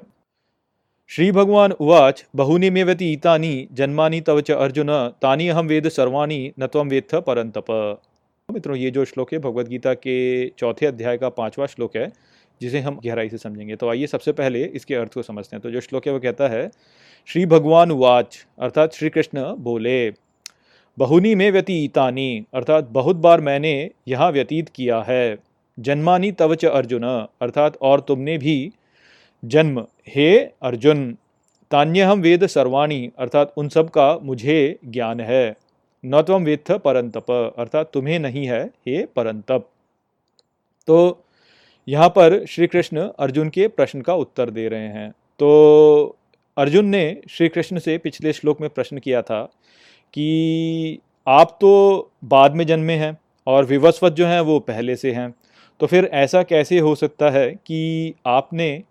[1.09, 4.87] श्री भगवान उवाच, बहुनी मे व्यतीतानी, जन्मानी तव च अर्जुन,
[5.21, 7.71] तानी अहम वेद सर्वाणी, न तम वेत्थ परंतप
[8.49, 12.11] मित्रों, ये जो श्लोक है, भगवदगीता के चौथे अध्याय का पांचवा श्लोक है
[12.61, 15.71] जिसे हम गहराई से समझेंगे। तो आइए सबसे पहले इसके अर्थ को समझते हैं। तो
[15.71, 16.69] जो श्लोक है वो कहता है,
[17.27, 20.13] श्री भगवान वाच अर्थात श्री कृष्ण बोले,
[20.97, 25.37] बहुनी में व्यतीतानी, अर्थात बहुत बार मैंने यहाँ व्यतीत किया है।
[25.77, 27.03] जन्मानी तवच अर्जुन,
[27.41, 28.71] अर्थात और तुमने भी
[29.43, 31.11] जन्म। हे अर्जुन
[31.71, 35.55] तान्य हम वेद सर्वाणी, अर्थात उन सब का मुझे ज्ञान है।
[36.03, 39.69] न तम वेत्थ परंतप अर्थात तुम्हें नहीं है, हे परंतप
[40.87, 41.23] तो
[41.87, 46.17] यहाँ पर श्री कृष्ण अर्जुन के प्रश्न का उत्तर दे रहे हैं। तो
[46.57, 49.43] अर्जुन ने श्री कृष्ण से पिछले श्लोक में प्रश्न किया था
[50.13, 55.33] कि आप तो बाद में जन्मे हैं और विवस्वत जो हैं वो पहले से हैं।
[55.79, 58.83] तो फिर ऐसा कैसे हो सकता है कि आपने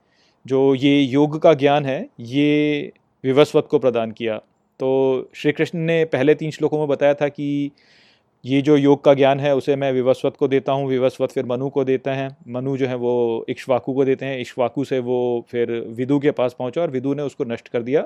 [0.47, 2.93] जो ये योग का ज्ञान है, ये
[3.25, 4.39] विवस्वत को प्रदान किया?
[4.81, 7.71] तो श्री कृष्ण ने पहले तीन श्लोकों में बताया था कि
[8.45, 11.69] ये जो योग का ज्ञान है, उसे मैं विवस्वत को देता हूँ। विवस्वत फिर मनु
[11.69, 15.71] को देते हैं। मनु जो है वो इक्श्वाकु को देते हैं। इक्श्वाकु से वो फिर
[15.97, 18.03] विदु के पास पहुँचा और विदु ने उसको नष्ट कर दिया।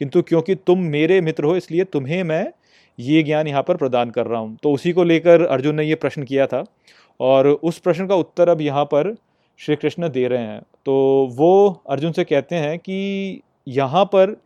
[0.00, 2.46] किंतु क्योंकि तुम मेरे मित्र हो, इसलिए तुम्हें मैं
[2.98, 5.94] ये ज्ञान यहाँ पर प्रदान कर रहा हूँ। तो उसी को लेकर अर्जुन ने ये
[5.94, 6.64] प्रश्न किया था
[7.20, 9.14] और उस प्रश्न का उत्तर अब यहाँ पर
[9.60, 10.94] श्री कृष्ण दे रहे हैं। तो
[11.32, 14.36] वो अर्जुन से कहते हैं कि यहाँ पर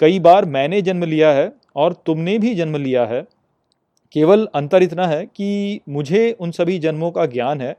[0.00, 3.26] कई बार मैंने जन्म लिया है और तुमने भी जन्म लिया है।
[4.14, 7.76] केवल अंतर इतना है कि मुझे उन सभी जन्मों का ज्ञान है,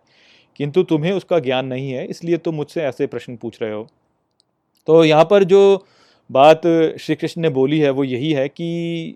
[0.56, 3.88] किंतु तुम्हें उसका ज्ञान नहीं है, इसलिए तुम मुझसे ऐसे प्रश्न पूछ रहे हो।
[4.88, 5.86] तो यहाँ पर जो
[6.32, 6.62] बात
[7.02, 9.16] श्री कृष्ण ने बोली है, वो यही है कि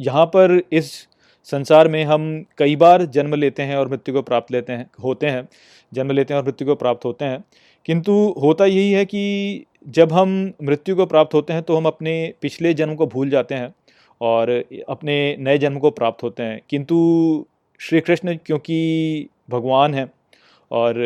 [0.00, 1.08] यहाँ पर इस
[1.44, 5.26] संसार में हम कई बार जन्म लेते हैं और मृत्यु को प्राप्त लेते हैं, होते
[5.26, 5.48] हैं,
[5.92, 7.44] जन्म लेते हैं और मृत्यु को प्राप्त होते हैं।
[7.86, 12.34] किंतु होता यही है कि जब हम मृत्यु को प्राप्त होते हैं तो हम अपने
[12.42, 13.74] पिछले जन्म को भूल जाते हैं।
[14.22, 14.50] और
[14.88, 16.96] अपने नए जन्म को प्राप्त होते हैं। किंतु
[17.80, 20.10] श्री कृष्ण क्योंकि भगवान हैं
[20.70, 20.98] और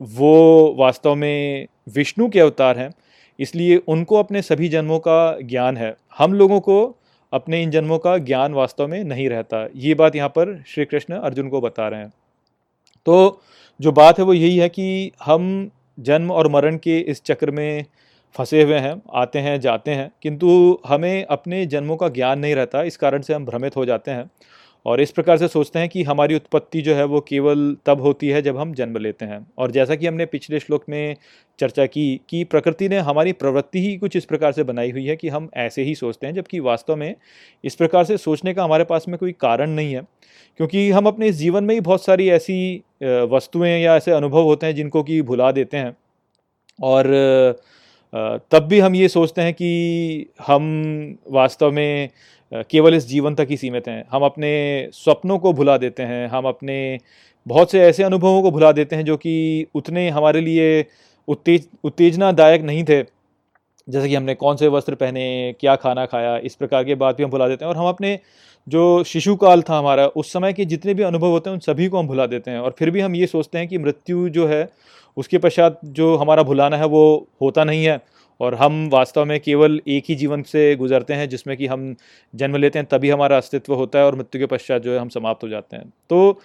[0.00, 2.90] वो वास्तव में विष्णु के अवतार हैं,
[3.38, 6.96] इसलिए उनको अपने सभी जन्मों का ज्ञान है। हम लोगों को
[7.32, 11.14] अपने इन जन्मों का ज्ञान वास्तव में नहीं रहता। ये बात यहाँ पर श्री कृष्ण
[11.14, 12.12] अर्जुन को बता रहे हैं।
[13.06, 13.40] तो
[13.80, 15.70] जो बात है वो यही है कि हम
[16.00, 17.84] जन्म और मरण के इस चक्र में
[18.34, 22.82] फंसे हुए हैं, आते हैं, जाते हैं, किंतु हमें अपने जन्मों का ज्ञान नहीं रहता,
[22.82, 24.30] इस कारण से हम भ्रमित हो जाते हैं।
[24.86, 28.28] और इस प्रकार से सोचते हैं कि हमारी उत्पत्ति जो है वो केवल तब होती
[28.28, 31.16] है जब हम जन्म लेते हैं। और जैसा कि हमने पिछले श्लोक में
[31.58, 35.16] चर्चा की कि प्रकृति ने हमारी प्रवृत्ति ही कुछ इस प्रकार से बनाई हुई है
[35.16, 37.14] कि हम ऐसे ही सोचते हैं, जबकि वास्तव में
[37.64, 40.02] इस प्रकार से सोचने का हमारे पास में कोई कारण नहीं है।
[40.56, 44.74] क्योंकि हम अपने जीवन में ही बहुत सारी ऐसी वस्तुएँ या ऐसे अनुभव होते हैं
[44.74, 45.96] जिनको कि भुला देते हैं।
[46.82, 47.06] और
[48.50, 50.64] तब भी हम ये सोचते हैं कि हम
[51.30, 52.08] वास्तव में
[52.70, 56.44] केवल इस जीवन तक ही सीमित हैं। हम अपने स्वप्नों को भुला देते हैं, हम
[56.44, 56.98] अपने
[57.46, 60.86] बहुत से ऐसे अनुभवों को भुला देते हैं जो कि उतने हमारे लिए
[61.28, 63.02] उत्तेज, उत्तेजनादायक नहीं थे।
[63.88, 67.22] जैसे कि हमने कौन से वस्त्र पहने, क्या खाना खाया, इस प्रकार के बात भी
[67.22, 68.18] हम भुला देते हैं। और हम अपने
[68.68, 71.88] जो शिशु काल था हमारा, उस समय के जितने भी अनुभव होते हैं, उन सभी
[71.88, 74.46] को हम भुला देते हैं। और फिर भी हम ये सोचते हैं कि मृत्यु जो
[74.46, 74.68] है
[75.16, 77.04] उसके पश्चात जो हमारा भुलाना है वो
[77.40, 78.00] होता नहीं है
[78.40, 81.94] और हम वास्तव में केवल एक ही जीवन से गुजरते हैं, जिसमें कि हम
[82.34, 85.08] जन्म लेते हैं, तभी हमारा अस्तित्व होता है और मृत्यु के पश्चात जो है हम
[85.10, 86.40] समाप्त हो जाते हैं। तो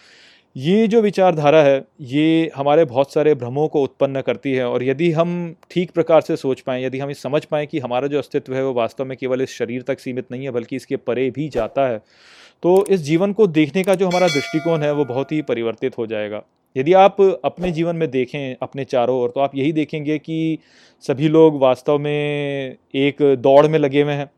[0.56, 5.12] ये जो विचारधारा है, ये हमारे बहुत सारे भ्रमों को उत्पन्न करती है और यदि
[5.12, 8.64] हम ठीक प्रकार से सोच पाएँ, यदि हम समझ पाएँ कि हमारा जो अस्तित्व है
[8.66, 11.88] वो वास्तव में केवल इस शरीर तक सीमित नहीं है, बल्कि इसके परे भी जाता
[11.88, 12.02] है
[12.64, 16.08] तो इस जीवन को देखने का जो हमारा दृष्टिकोण है वो बहुत ही परिवर्तित हो
[16.08, 16.42] जाएगा।
[16.76, 20.58] यदि आप अपने जीवन में देखें, अपने चारों ओर तो आप यही देखेंगे कि
[21.04, 24.30] सभी लोग वास्तव में एक दौड़ में लगे हुए हैं,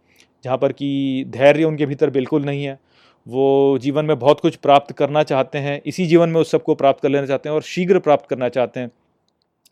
[0.45, 2.79] जहाँ पर कि धैर्य उनके भीतर बिल्कुल नहीं है।
[3.27, 7.01] वो जीवन में बहुत कुछ प्राप्त करना चाहते हैं, इसी जीवन में उस सबको प्राप्त
[7.01, 8.91] कर लेना चाहते हैं और शीघ्र प्राप्त करना चाहते हैं।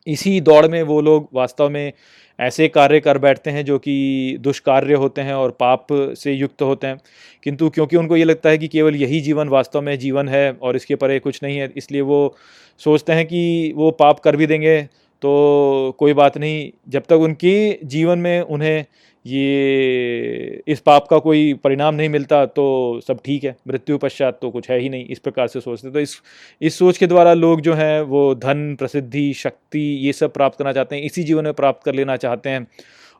[0.08, 1.92] इसी दौड़ में वो लोग वास्तव में
[2.40, 6.88] ऐसे कार्य कर बैठते हैं जो कि दुष्कार्य होते हैं और पाप से युक्त होते
[6.88, 7.00] हैं।
[7.44, 10.76] किंतु क्योंकि उनको ये लगता है कि केवल यही जीवन वास्तव में जीवन है और
[10.76, 12.36] इसके परे कुछ नहीं है, इसलिए वो
[12.82, 14.82] सोचते हैं कि वो पाप कर भी देंगे
[15.22, 18.86] तो कोई बात नहीं। जब तक उनकी जीवन में उन्हें
[19.26, 22.66] ये इस पाप का कोई परिणाम नहीं मिलता तो
[23.08, 26.00] सब ठीक है। मृत्यु पश्चात तो कुछ है ही नहीं इस प्रकार से सोचते। तो
[26.00, 26.22] इस
[26.62, 30.74] इस सोच के द्वारा लोग जो हैं, वो धन, प्रसिद्धि, शक्ति, ये सब प्राप्त करना
[30.74, 32.68] चाहते हैं, इसी जीवन में प्राप्त कर लेना चाहते हैं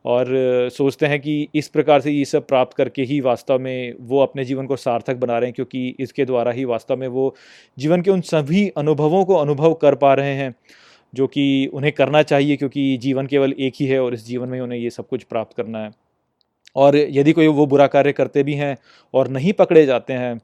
[0.06, 0.28] और
[0.74, 4.46] सोचते हैं कि इस प्रकार से ये सब प्राप्त करके ही वास्तव में वो अपने
[4.46, 7.34] जीवन को सार्थक बना रहे हैं, क्योंकि इसके द्वारा ही वास्तव में वो
[7.78, 10.54] जीवन के उन सभी अनुभवों को अनुभव कर पा रहे हैं।
[11.14, 14.60] जो कि उन्हें करना चाहिए, क्योंकि जीवन केवल एक ही है और इस जीवन में
[14.62, 15.92] उन्हें ये सब कुछ प्राप्त करना है।
[16.76, 18.76] और यदि कोई वो बुरा कार्य करते भी हैं
[19.14, 20.38] और नहीं पकड़े जाते हैं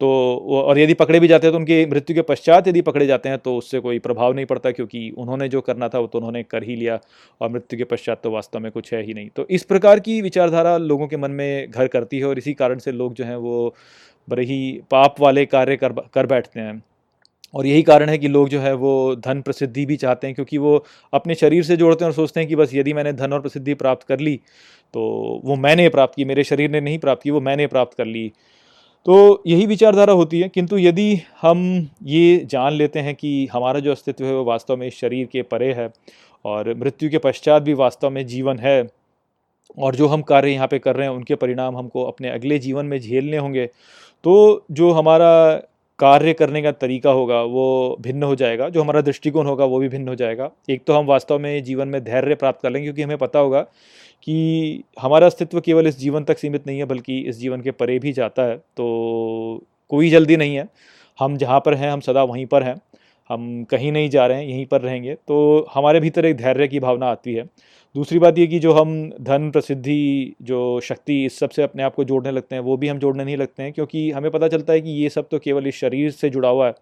[0.00, 0.08] तो
[0.52, 3.38] और यदि पकड़े भी जाते हैं तो उनकी मृत्यु के पश्चात यदि पकड़े जाते हैं
[3.38, 6.62] तो उससे कोई प्रभाव नहीं पड़ता, क्योंकि उन्होंने जो करना था, वो तो उन्होंने कर
[6.62, 6.98] ही लिया
[7.40, 10.20] और मृत्यु के पश्चात तो वास्तव में कुछ है ही नहीं। तो इस प्रकार की
[10.22, 13.36] विचारधारा लोगों के मन में घर करती है और इसी कारण से लोग जो हैं,
[13.36, 13.74] वो
[14.28, 16.82] बड़े ही पाप वाले कार्य कर कर बैठते हैं।
[17.54, 20.58] और यही कारण है कि लोग जो है वो धन प्रसिद्धि भी चाहते हैं, क्योंकि
[20.58, 23.40] वो अपने शरीर से जोड़ते हैं और सोचते हैं कि बस यदि मैंने धन और
[23.40, 24.36] प्रसिद्धि प्राप्त कर ली
[24.94, 25.00] तो
[25.44, 28.32] वो मैंने प्राप्त की, मेरे शरीर ने नहीं प्राप्त की, वो मैंने प्राप्त कर ली।
[29.06, 33.92] तो यही विचारधारा होती है, किंतु यदि हम ये जान लेते हैं कि हमारा जो
[33.92, 35.88] अस्तित्व है वो वास्तव में इस शरीर के परे है
[36.44, 38.86] और मृत्यु के पश्चात भी वास्तव में जीवन है
[39.78, 42.86] और जो हम कार्य यहाँ पे कर रहे हैं, उनके परिणाम हमको अपने अगले जीवन
[42.86, 43.66] में झेलने होंगे
[44.24, 45.32] तो जो हमारा
[46.02, 49.88] कार्य करने का तरीका होगा, वो भिन्न हो जाएगा। जो हमारा दृष्टिकोण होगा, वो भी
[49.88, 53.02] भिन्न हो जाएगा। एक तो हम वास्तव में जीवन में धैर्य प्राप्त कर लेंगे, क्योंकि
[53.02, 53.60] हमें पता होगा
[54.22, 57.98] कि हमारा अस्तित्व केवल इस जीवन तक सीमित नहीं है, बल्कि इस जीवन के परे
[57.98, 60.68] भी जाता है। तो कोई जल्दी नहीं है।
[61.18, 62.76] हम जहाँ पर हैं, हम सदा वहीं पर हैं।
[63.28, 66.80] हम कहीं नहीं जा रहे हैं, यहीं पर रहेंगे। तो हमारे भीतर एक धैर्य की
[66.80, 67.44] भावना आती है।
[67.94, 72.04] दूसरी बात ये कि जो हम धन, प्रसिद्धि, जो शक्ति इस सबसे अपने आप को
[72.04, 74.80] जोड़ने लगते हैं, वो भी हम जोड़ने नहीं लगते हैं, क्योंकि हमें पता चलता है
[74.80, 76.74] कि ये सब तो केवल इस शरीर से जुड़ा हुआ है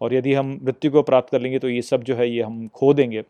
[0.00, 2.66] और यदि हम मृत्यु को प्राप्त कर लेंगे तो ये सब जो है ये हम
[2.74, 3.22] खो देंगे।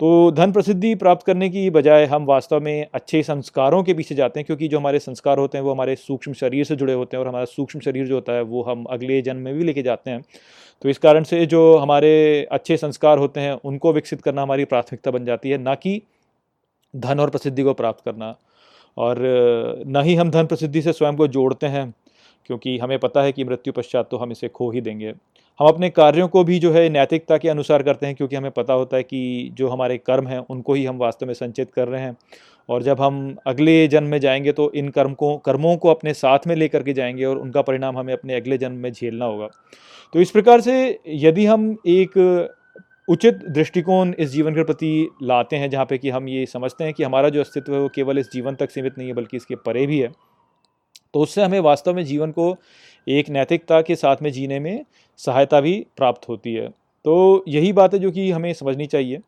[0.00, 4.40] तो धन, प्रसिद्धि प्राप्त करने की बजाय हम वास्तव में अच्छे संस्कारों के पीछे जाते
[4.40, 7.22] हैं, क्योंकि जो हमारे संस्कार होते हैं वो हमारे सूक्ष्म शरीर से जुड़े होते हैं
[7.22, 10.10] और हमारा सूक्ष्म शरीर जो होता है वो हम अगले जन्म में भी लेके जाते
[10.10, 10.22] हैं।
[10.84, 15.10] तो इस कारण से जो हमारे अच्छे संस्कार होते हैं, उनको विकसित करना हमारी प्राथमिकता
[15.10, 16.00] बन जाती है, ना कि
[16.94, 18.34] धन और प्रसिद्धि को प्राप्त करना।
[18.96, 19.18] और
[19.86, 21.92] न ही हम धन प्रसिद्धि से स्वयं को जोड़ते हैं,
[22.46, 25.14] क्योंकि हमें पता है कि मृत्यु पश्चात तो हम इसे खो ही देंगे।
[25.60, 28.72] हम अपने कार्यों को भी जो है नैतिकता के अनुसार करते हैं, क्योंकि हमें पता
[28.72, 32.00] होता है कि जो हमारे कर्म हैं, उनको ही हम वास्तव में संचित कर रहे
[32.00, 32.16] हैं।
[32.68, 36.46] और जब हम अगले जन्म में जाएँगे तो इन कर्म को, कर्मों को अपने साथ
[36.46, 39.48] में लेकर के जाएँगे और उनका परिणाम हमें अपने अगले जन्म में झेलना होगा।
[40.14, 42.12] तो इस प्रकार से यदि हम एक
[43.08, 46.94] उचित दृष्टिकोण इस जीवन के प्रति लाते हैं, जहाँ पे कि हम ये समझते हैं
[46.94, 49.54] कि हमारा जो अस्तित्व है वो केवल इस जीवन तक सीमित नहीं है, बल्कि इसके
[49.56, 50.08] परे भी है।
[51.14, 52.56] तो उससे हमें वास्तव में जीवन को
[53.08, 54.84] एक नैतिकता के साथ में जीने में
[55.16, 56.68] सहायता भी प्राप्त होती है।
[57.04, 59.20] तो यही बात है जो कि हमें समझनी चाहिए।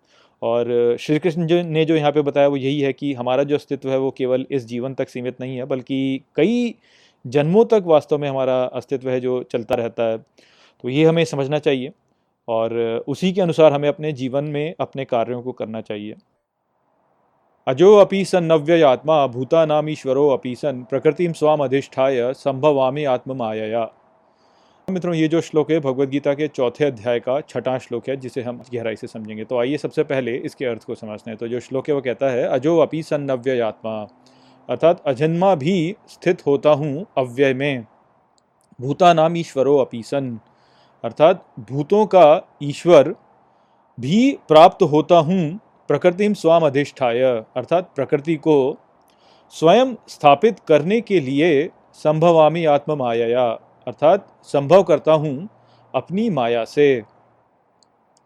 [0.42, 3.54] और श्री कृष्ण जो ने जो यहाँ पे बताया वो यही है कि हमारा जो
[3.54, 6.74] अस्तित्व है वो केवल इस जीवन तक सीमित नहीं है, बल्कि कई
[7.26, 11.58] जन्मों तक वास्तव में हमारा अस्तित्व है जो चलता रहता है। तो ये हमें समझना
[11.58, 11.92] चाहिए।
[12.48, 12.74] और
[13.08, 16.14] उसी के अनुसार हमें अपने जीवन में अपने कार्यों को करना चाहिए।
[17.66, 23.36] अजो अपी सन नव्य आत्मा भूता नाम ईश्वरो अपी सन प्रकृतिम स्वाम अधिष्ठाय संभवामी आत्म
[23.36, 23.90] माया
[24.88, 28.42] मित्रों, ये जो श्लोक है भगवत गीता के चौथे अध्याय का छठा श्लोक है, जिसे
[28.42, 31.60] हम गहराई से समझेंगे। तो आइए सबसे पहले इसके अर्थ को समझते हैं। तो जो
[31.60, 33.94] श्लोक है वो कहता है, अजो अपी नव्य आत्मा
[34.68, 37.86] अर्थात अजन्मा भी स्थित होता हूँ अव्यय में।
[38.78, 40.38] भूता नाम ईश्वरो अपी सन।
[41.04, 42.26] अर्थात भूतों का
[42.62, 43.14] ईश्वर
[43.98, 45.40] भी प्राप्त होता हूँ
[45.90, 47.20] प्रकृतिम स्वाम अधिष्ठाय
[47.56, 48.56] अर्थात प्रकृति को
[49.54, 51.50] स्वयं स्थापित करने के लिए
[52.04, 53.44] संभवामी आत्म माया
[53.86, 55.48] अर्थात संभव करता हूँ
[55.94, 57.02] अपनी माया से।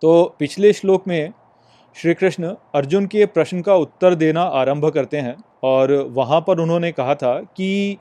[0.03, 1.33] तो पिछले श्लोक में
[1.97, 6.93] श्री कृष्ण अर्जुन के प्रश्न का उत्तर देना आरंभ करते हैं और वहाँ पर उन्होंने
[6.93, 7.99] कहा था कि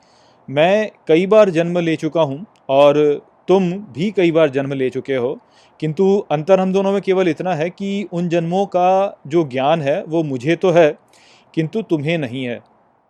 [0.48, 2.98] मैं कई बार जन्म ले चुका हूँ और
[3.48, 5.38] तुम भी कई बार जन्म ले चुके हो,
[5.80, 10.02] किंतु अंतर हम दोनों में केवल इतना है कि उन जन्मों का जो ज्ञान है,
[10.04, 10.90] वो मुझे तो है,
[11.54, 12.58] किंतु तुम्हें नहीं है।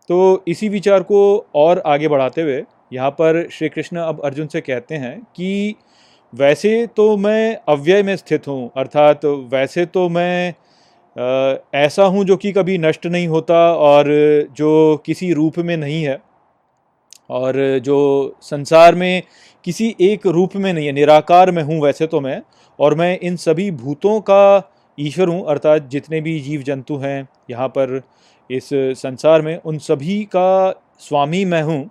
[0.08, 4.60] तो इसी विचार को और आगे बढ़ाते हुए, यहाँ पर श्री कृष्ण अब अर्जुन से
[4.60, 5.74] कहते हैं कि
[6.32, 10.54] वैसे तो मैं अव्यय में स्थित हूँ, अर्थात वैसे तो मैं
[11.76, 14.06] ऐसा हूँ जो कि कभी नष्ट नहीं होता और
[14.56, 16.18] जो किसी रूप में नहीं है,
[17.30, 19.22] और जो संसार में
[19.68, 22.40] किसी एक रूप में नहीं है, निराकार में हूँ वैसे तो मैं,
[22.78, 27.68] और मैं इन सभी भूतों का ईश्वर हूँ, अर्थात जितने भी जीव जंतु हैं यहाँ
[27.68, 28.00] पर
[28.50, 31.90] इस संसार में, उन सभी का स्वामी मैं हूँ।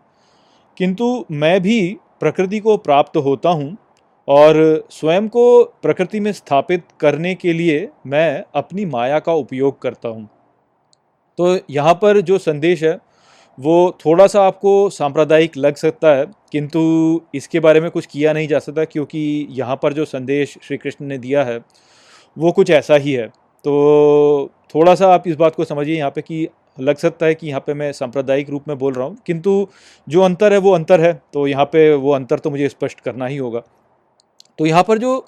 [0.77, 3.75] किंतु मैं भी प्रकृति को प्राप्त होता हूँ,
[4.27, 10.09] और स्वयं को प्रकृति में स्थापित करने के लिए मैं अपनी माया का उपयोग करता
[10.09, 10.27] हूँ।
[11.39, 12.97] तो यहाँ पर जो संदेश है
[13.57, 16.79] वो थोड़ा सा आपको सांप्रदायिक लग सकता है, किंतु
[17.35, 21.05] इसके बारे में कुछ किया नहीं जा सकता, क्योंकि यहाँ पर जो संदेश श्री कृष्ण
[21.05, 21.59] ने दिया है,
[22.37, 26.21] वो कुछ ऐसा ही है। तो थोड़ा सा आप इस बात को समझिए यहाँ पे
[26.21, 26.47] कि
[26.79, 29.67] लग सकता है कि यहाँ पे मैं सांप्रदायिक रूप में बोल रहा हूँ, किंतु
[30.07, 33.25] जो अंतर है वो अंतर है तो यहाँ पे वो अंतर तो मुझे स्पष्ट करना
[33.25, 33.61] ही होगा।
[34.59, 35.25] तो यहाँ पर जो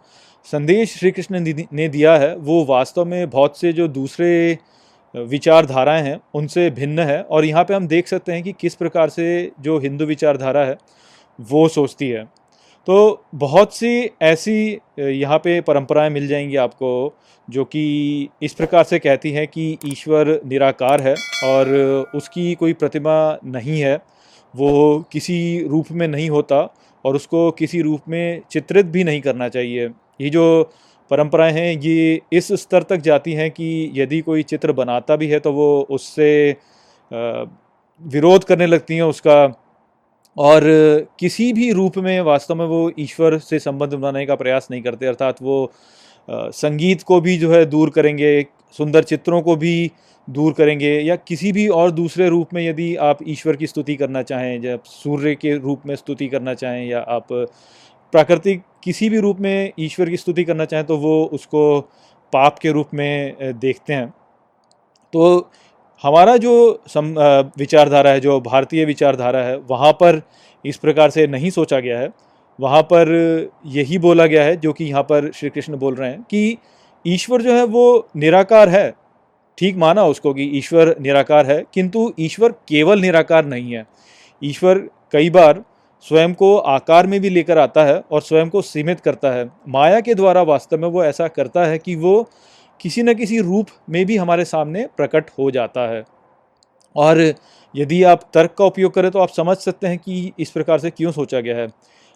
[0.48, 1.40] संदेश श्री कृष्ण
[1.74, 4.58] ने दिया है, वो वास्तव में बहुत से जो दूसरे
[5.14, 9.10] विचारधाराएँ हैं, उनसे भिन्न है और यहाँ पे हम देख सकते हैं कि किस प्रकार
[9.10, 10.78] से जो हिंदू विचारधारा है,
[11.40, 12.24] वो सोचती है।
[12.88, 17.14] तो बहुत सी ऐसी यहाँ पे परंपराएँ मिल जाएँगी आपको,
[17.48, 21.70] जो कि इस प्रकार से कहती हैं कि ईश्वर निराकार है और
[22.16, 23.96] उसकी कोई प्रतिमा नहीं है,
[24.54, 26.62] वो किसी रूप में नहीं होता
[27.06, 29.90] और उसको किसी रूप में चित्रित भी नहीं करना चाहिए।
[30.22, 30.72] ये जो
[31.12, 35.40] परंपराएँ हैं, ये इस स्तर तक जाती हैं कि यदि कोई चित्र बनाता भी है
[35.40, 36.56] तो वो उससे
[37.12, 39.44] विरोध करने लगती हैं उसका।
[40.38, 40.64] और
[41.20, 45.06] किसी भी रूप में वास्तव में वो ईश्वर से संबंध बनाने का प्रयास नहीं करते,
[45.06, 45.72] अर्थात वो
[46.28, 48.46] संगीत को भी जो है दूर करेंगे,
[48.78, 49.92] सुंदर चित्रों को भी
[50.28, 54.22] दूर करेंगे, या किसी भी और दूसरे रूप में यदि आप ईश्वर की स्तुति करना
[54.24, 59.40] चाहें, जब सूर्य के रूप में स्तुति करना चाहें, या आप प्राकृतिक किसी भी रूप
[59.40, 61.80] में ईश्वर की स्तुति करना चाहें तो वो उसको
[62.34, 64.08] पाप के रूप में देखते हैं।
[65.14, 65.50] तो
[66.04, 67.14] हमारा जो सम
[67.58, 70.22] विचारधारा है, जो भारतीय विचारधारा है, वहाँ पर
[70.66, 72.10] इस प्रकार से नहीं सोचा गया है।
[72.60, 73.10] वहाँ पर
[73.68, 76.58] यही बोला गया है, जो कि यहाँ पर श्री कृष्ण बोल रहे हैं कि
[77.06, 78.92] ईश्वर जो है वो निराकार है।
[79.58, 83.86] ठीक माना उसको कि ईश्वर निराकार है, किंतु ईश्वर केवल निराकार नहीं है।
[84.42, 84.78] ईश्वर
[85.12, 85.64] कई बार
[86.06, 90.00] स्वयं को आकार में भी लेकर आता है और स्वयं को सीमित करता है। माया
[90.00, 92.30] के द्वारा वास्तव में वो ऐसा करता है कि वो
[92.80, 96.04] किसी न किसी रूप में भी हमारे सामने प्रकट हो जाता है।
[96.96, 97.34] और
[97.76, 100.90] यदि आप तर्क का उपयोग करें तो आप समझ सकते हैं कि इस प्रकार से
[100.90, 101.68] क्यों सोचा गया है।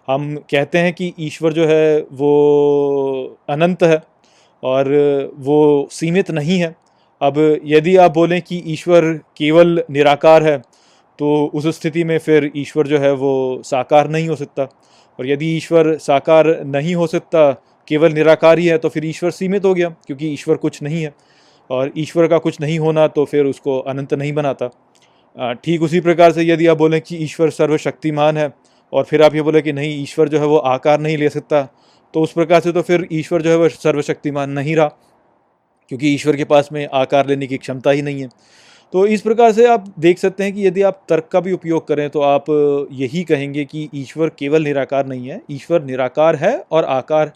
[0.08, 4.02] हम कहते हैं कि ईश्वर जो है वो अनंत है
[4.64, 4.88] और
[5.38, 6.76] वो सीमित नहीं है।
[7.22, 10.62] अब यदि आप बोलें कि ईश्वर केवल निराकार है
[11.20, 14.64] तो उस स्थिति में फिर ईश्वर जो है वो साकार नहीं हो सकता।
[15.20, 17.52] और यदि ईश्वर साकार नहीं हो सकता,
[17.88, 21.14] केवल निराकार ही है तो फिर ईश्वर सीमित हो गया, क्योंकि ईश्वर कुछ नहीं है।
[21.70, 24.70] और ईश्वर का कुछ नहीं होना तो फिर उसको अनंत नहीं बनाता।
[25.56, 28.52] ठीक उसी प्रकार से यदि आप बोलें कि ईश्वर सर्वशक्तिमान है,
[28.94, 31.62] और फिर आप ये बोले कि नहीं, ईश्वर जो है वो आकार नहीं ले सकता
[32.14, 34.88] तो उस प्रकार से तो फिर ईश्वर जो है वह सर्वशक्तिमान नहीं रहा,
[35.92, 38.30] क्योंकि ईश्वर के पास में आकार लेने की क्षमता ही नहीं है।
[38.94, 41.88] तो इस प्रकार से आप देख सकते हैं कि यदि आप तर्क का भी उपयोग
[41.88, 42.46] करें तो आप
[42.92, 47.32] यही कहेंगे कि ईश्वर केवल निराकार नहीं है। ईश्वर निराकार है और आकार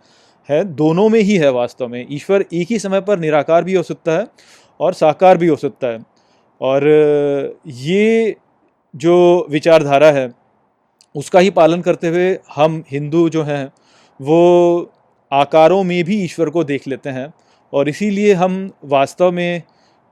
[0.50, 3.84] है, दोनों में ही है वास्तव में। ईश्वर एक ही समय पर निराकार भी हो
[3.84, 4.28] सकता है
[4.80, 6.00] और साकार भी हो सकता है।
[6.62, 6.88] और
[7.68, 8.36] ये
[8.94, 10.30] जो विचारधारा है,
[11.16, 13.72] उसका ही पालन करते हुए हम हिंदू जो हैं,
[14.20, 14.92] वो
[15.32, 17.34] आकारों में भी ईश्वर को देख लेते हैं।
[17.74, 19.62] और इसीलिए हम वास्तव में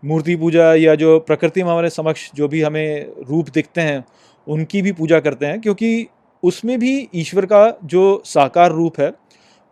[0.04, 4.04] मूर्ति पूजा या जो प्रकृति में हमारे समक्ष जो भी हमें रूप दिखते हैं,
[4.48, 6.08] उनकी भी पूजा करते हैं, क्योंकि
[6.44, 9.14] उसमें भी ईश्वर का जो साकार रूप है,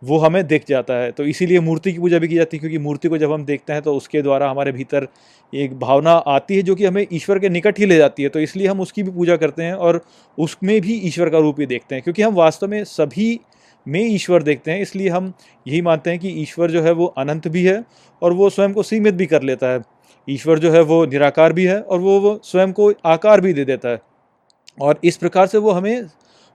[0.02, 2.78] वो हमें दिख जाता है। तो इसीलिए मूर्ति की पूजा भी की जाती है, क्योंकि
[2.78, 5.06] मूर्ति को जब हम देखते हैं तो उसके द्वारा हमारे भीतर
[5.52, 8.40] एक भावना आती है, जो कि हमें ईश्वर के निकट ही ले जाती है। तो
[8.40, 10.00] इसलिए हम उसकी भी पूजा करते हैं और
[10.38, 13.38] उसमें भी ईश्वर का रूप ही देखते हैं, क्योंकि हम वास्तव में सभी
[13.86, 15.32] में ईश्वर देखते हैं। इसलिए हम
[15.66, 17.82] यही मानते हैं कि ईश्वर जो है, वो अनंत भी है
[18.22, 19.82] और वो स्वयं को सीमित भी कर लेता है।
[20.28, 23.64] ईश्वर जो है वो निराकार भी है और वो वो स्वयं को आकार भी दे
[23.64, 24.00] देता है।
[24.78, 26.06] और इस प्रकार से वो हमें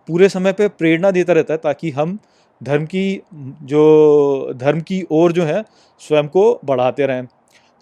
[0.09, 2.17] पूरे समय पे प्रेरणा देता रहता है ताकि हम
[2.61, 3.22] धर्म की,
[3.63, 5.63] जो धर्म की ओर जो है
[6.01, 7.26] स्वयं को बढ़ाते रहें।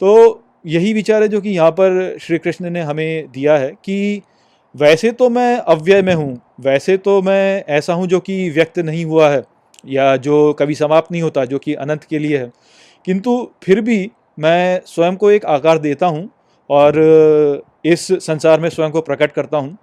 [0.02, 4.22] तो यही विचार है जो कि यहाँ पर श्री कृष्ण ने हमें दिया है कि
[4.76, 9.06] वैसे तो मैं अव्यय में हूँ, वैसे तो मैं ऐसा हूँ जो कि व्यक्त नहीं
[9.06, 9.44] हुआ है
[9.86, 12.52] या जो कभी समाप्त नहीं होता, जो कि अनंत के लिए है।
[13.08, 16.30] किंतु फिर भी मैं स्वयं को एक आकार देता हूँ
[16.70, 16.96] और
[17.86, 19.78] इस संसार में स्वयं को प्रकट करता हूँ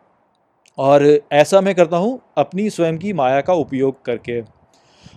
[0.78, 4.40] और ऐसा मैं करता हूँ अपनी स्वयं की माया का उपयोग करके।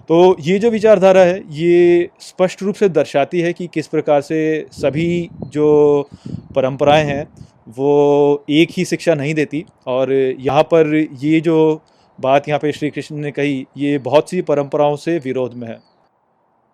[0.09, 4.65] तो ये जो विचारधारा है, ये स्पष्ट रूप से दर्शाती है कि किस प्रकार से
[4.71, 6.09] सभी जो
[6.55, 7.27] परंपराएँ हैं,
[7.67, 11.81] वो एक ही शिक्षा नहीं देती और यहाँ पर ये जो
[12.19, 15.79] बात यहाँ पे श्री कृष्ण ने कही, ये बहुत सी परंपराओं से विरोध में है।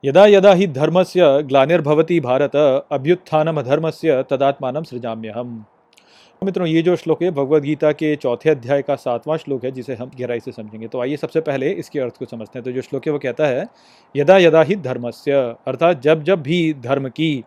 [0.03, 5.53] यदा यदा ही धर्मस्य ग्लानिर्भवती भारत अभ्युत्थानम अधर्मस्य तदात्मान सृजाम्यहम।
[6.41, 9.95] मित्रों, ये जो श्लोक है भगवद गीता के चौथे अध्याय का सातवां श्लोक है, जिसे
[9.95, 12.81] हम गहराई से समझेंगे। तो आइए सबसे पहले इसके अर्थ को समझते हैं। तो जो
[12.81, 13.65] श्लोक है, वो कहता है,
[14.15, 15.31] यदा यदा ही धर्मस्य,
[15.67, 17.43] अर्थात जब जब भी धर्म की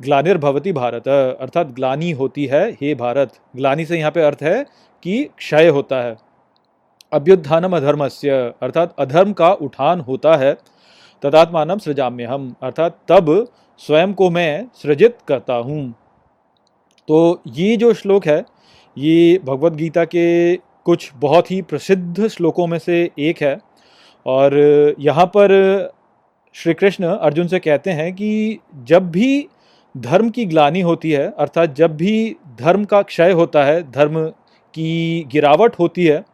[0.00, 4.64] ग्लानिर्भवती भारत, अर्थात ग्लानी होती है, हे भारत, ग्लानी से यहाँ पे अर्थ है
[5.02, 6.16] कि क्षय होता है।
[7.12, 8.30] अभ्युत्थानम अधर्मस्य
[8.62, 10.56] अर्थात अधर्म का उठान होता है
[11.26, 13.30] तदात्मानम सृजाम्य हम अर्थात तब
[13.80, 15.94] स्वयं को मैं सृजित करता हूँ।
[17.08, 18.44] तो ये जो श्लोक है,
[18.96, 23.58] ये भगवत गीता के कुछ बहुत ही प्रसिद्ध श्लोकों में से एक है।
[24.26, 24.54] और
[24.98, 25.50] यहाँ पर
[26.54, 29.48] श्री कृष्ण अर्जुन से कहते हैं कि जब भी
[29.94, 34.26] धर्म की ग्लानी होती है, अर्थात जब भी धर्म का क्षय होता है, धर्म
[34.74, 36.24] की गिरावट होती है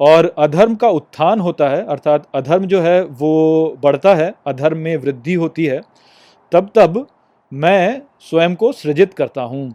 [0.00, 4.96] और अधर्म का उत्थान होता है, अर्थात अधर्म जो है वो बढ़ता है, अधर्म में
[4.96, 5.80] वृद्धि होती है,
[6.52, 7.06] तब तब
[7.52, 9.70] मैं स्वयं को सृजित करता हूँ।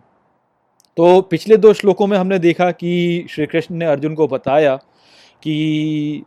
[0.97, 4.75] तो पिछले दो श्लोकों में हमने देखा कि श्री कृष्ण ने अर्जुन को बताया
[5.43, 6.23] कि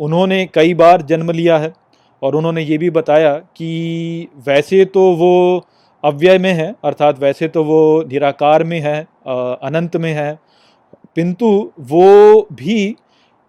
[0.00, 1.72] उन्होंने कई बार जन्म लिया है
[2.22, 5.66] और उन्होंने ये भी बताया कि वैसे तो वो
[6.04, 10.38] अव्यय में है, अर्थात वैसे तो वो निराकार में है अनंत में है,
[11.16, 11.46] किंतु
[11.80, 12.94] वो भी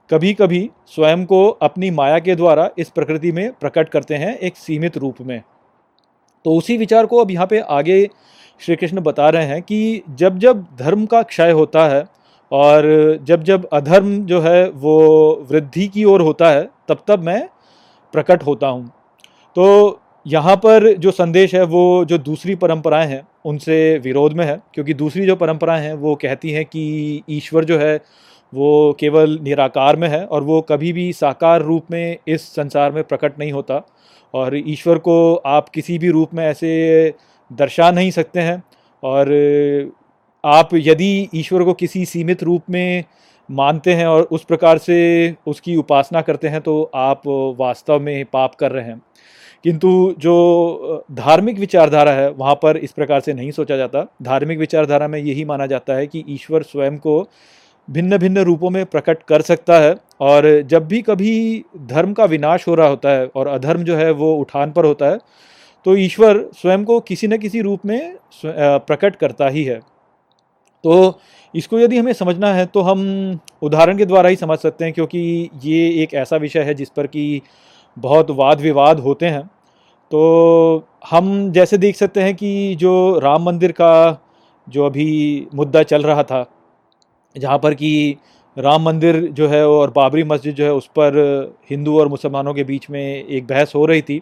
[0.10, 4.58] कभी कभी स्वयं को अपनी माया के द्वारा इस प्रकृति में प्रकट करते हैं एक
[4.58, 5.42] सीमित रूप में।
[6.46, 8.10] तो उसी विचार को अब यहाँ पे आगे
[8.62, 12.06] श्री कृष्ण बता रहे हैं कि जब जब धर्म का क्षय होता है
[12.52, 12.86] और
[13.24, 14.98] जब जब अधर्म जो है वो
[15.52, 17.50] वृद्धि की ओर होता है, तब तब मैं
[18.14, 18.92] प्रकट होता हूँ।
[19.56, 24.60] तो यहाँ पर जो संदेश है, वो जो दूसरी परंपराएँ हैं, उनसे विरोध में है,
[24.74, 28.00] क्योंकि दूसरी जो परंपराएँ हैं, वो कहती हैं कि ईश्वर जो है
[28.54, 33.04] वो केवल निराकार में है और वो कभी भी साकार रूप में इस संसार में
[33.04, 33.82] प्रकट नहीं होता।
[34.34, 37.14] और ईश्वर को आप किसी भी रूप में ऐसे
[37.52, 38.64] दर्शा नहीं सकते हैं।
[39.04, 39.92] और
[40.46, 43.04] आप यदि ईश्वर को किसी सीमित रूप में
[43.52, 44.98] मानते हैं और उस प्रकार से
[45.48, 47.22] उसकी उपासना करते हैं तो आप
[47.60, 49.02] वास्तव में पाप कर रहे हैं।
[49.64, 55.08] किंतु जो धार्मिक विचारधारा है, वहाँ पर इस प्रकार से नहीं सोचा जाता। धार्मिक विचारधारा
[55.08, 57.28] में यही माना जाता है कि ईश्वर स्वयं को
[57.88, 62.68] भिन्न भिन्न रूपों में प्रकट कर सकता है और जब भी कभी धर्म का विनाश
[62.68, 65.18] हो रहा होता है और अधर्म जो है वो उठान पर होता है
[65.86, 68.16] तो ईश्वर स्वयं को किसी न किसी रूप में
[68.46, 69.80] प्रकट करता ही है।
[70.84, 71.20] तो
[71.54, 73.02] इसको यदि हमें समझना है तो हम
[73.62, 77.08] उदाहरण के द्वारा ही समझ सकते हैं क्योंकि ये एक ऐसा विषय है जिस पर
[77.08, 77.42] कि
[77.98, 79.44] बहुत वाद विवाद होते हैं।
[80.12, 83.94] तो हम जैसे देख सकते हैं कि जो राम मंदिर का
[84.68, 86.44] जो अभी मुद्दा चल रहा था
[87.36, 88.18] जहाँ पर कि
[88.58, 91.16] राम मंदिर जो है और बाबरी मस्जिद जो है उस पर
[91.70, 94.20] हिंदू और मुसलमानों के बीच में एक बहस हो रही थी।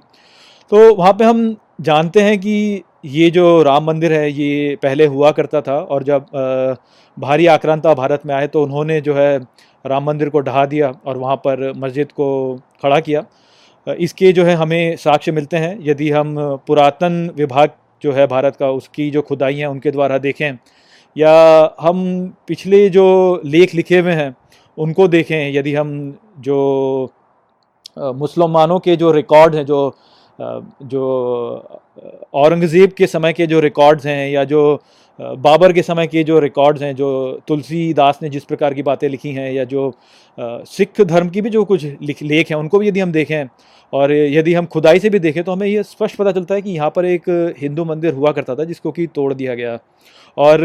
[0.72, 5.32] तो वहाँ पे हम जानते हैं कि ये जो राम मंदिर है, ये पहले हुआ
[5.32, 6.26] करता था और जब
[7.18, 9.38] भारी आक्रांता भारत में आए तो उन्होंने जो है
[9.86, 13.24] राम मंदिर को ढहा दिया और वहाँ पर मस्जिद को खड़ा किया।
[13.88, 16.36] इसके जो है हमें साक्ष्य मिलते हैं। यदि हम
[16.68, 17.70] पुरातन विभाग
[18.04, 20.58] जो है भारत का, उसकी जो खुदाई हैं, उनके द्वारा देखें
[21.16, 22.04] या हम
[22.48, 24.36] पिछले जो लेख लिखे हुए हैं,
[24.78, 25.90] उनको देखें, यदि हम
[26.40, 27.12] जो
[27.98, 29.96] मुसलमानों के जो रिकॉर्ड हैं, जो
[30.40, 31.04] जो
[32.34, 34.62] औरंगज़ेब के समय के जो रिकॉर्ड्स हैं, या जो
[35.20, 39.32] बाबर के समय के जो रिकॉर्ड्स हैं, जो तुलसीदास ने जिस प्रकार की बातें लिखी
[39.32, 39.94] हैं, या जो
[40.38, 43.46] सिख धर्म की भी जो कुछ लिख हैं, उनको भी यदि हम देखें,
[43.94, 46.72] और यदि हम खुदाई से भी देखें तो हमें ये स्पष्ट पता चलता है कि
[46.72, 47.24] यहाँ पर एक
[47.60, 49.78] हिंदू मंदिर हुआ करता था, जिसको कि तोड़ दिया गया।
[50.38, 50.62] और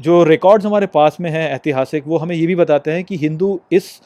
[0.00, 3.58] जो रिकॉर्ड्स हमारे पास में हैं ऐतिहासिक, वो हमें ये भी बताते हैं कि हिंदू
[3.72, 4.00] इस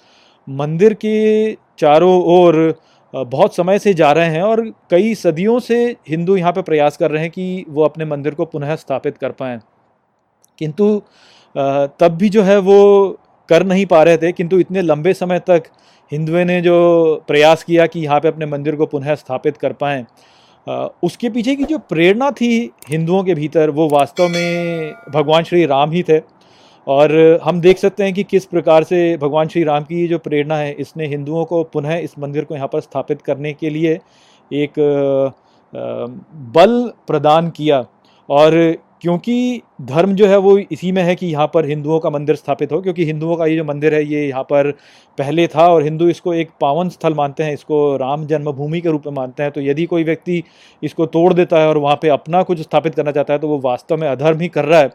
[0.48, 2.74] मंदिर के चारों ओर
[3.14, 7.11] बहुत समय से जा रहे हैं और कई सदियों से हिंदू यहाँ पर प्रयास कर
[7.11, 9.59] रहे हैं कि वो अपने मंदिर को पुनः स्थापित कर पाएँ।
[10.59, 11.02] किंतु
[12.00, 15.62] तब भी जो है वो कर नहीं पा रहे थे, किंतु इतने लंबे समय तक
[16.12, 20.04] हिंदुओं ने जो प्रयास किया कि यहाँ पे अपने मंदिर को पुनः स्थापित कर पाएँ।
[20.67, 22.49] उसके पीछे की जो प्रेरणा थी
[22.91, 26.21] हिंदुओं के भीतर, वो वास्तव में भगवान श्री राम ही थे।
[26.87, 30.57] और हम देख सकते हैं कि किस प्रकार से भगवान श्री राम की जो प्रेरणा
[30.57, 33.99] है, इसने हिंदुओं को पुनः इस मंदिर को यहाँ पर स्थापित करने के लिए
[34.51, 34.73] एक
[36.55, 37.85] बल प्रदान किया।
[38.29, 42.36] और क्योंकि धर्म जो है वो इसी में है कि यहाँ पर हिंदुओं का मंदिर
[42.36, 44.70] स्थापित हो, क्योंकि हिंदुओं का ये जो मंदिर है, ये यहाँ पर
[45.18, 49.07] पहले था और हिंदू इसको एक पावन स्थल मानते हैं, इसको राम जन्मभूमि के रूप
[49.07, 50.42] में मानते हैं। तो यदि कोई व्यक्ति
[50.82, 53.59] इसको तोड़ देता है और वहाँ पे अपना कुछ स्थापित करना चाहता है तो वो
[53.61, 54.90] वास्तव में अधर्म ही कर रहा है।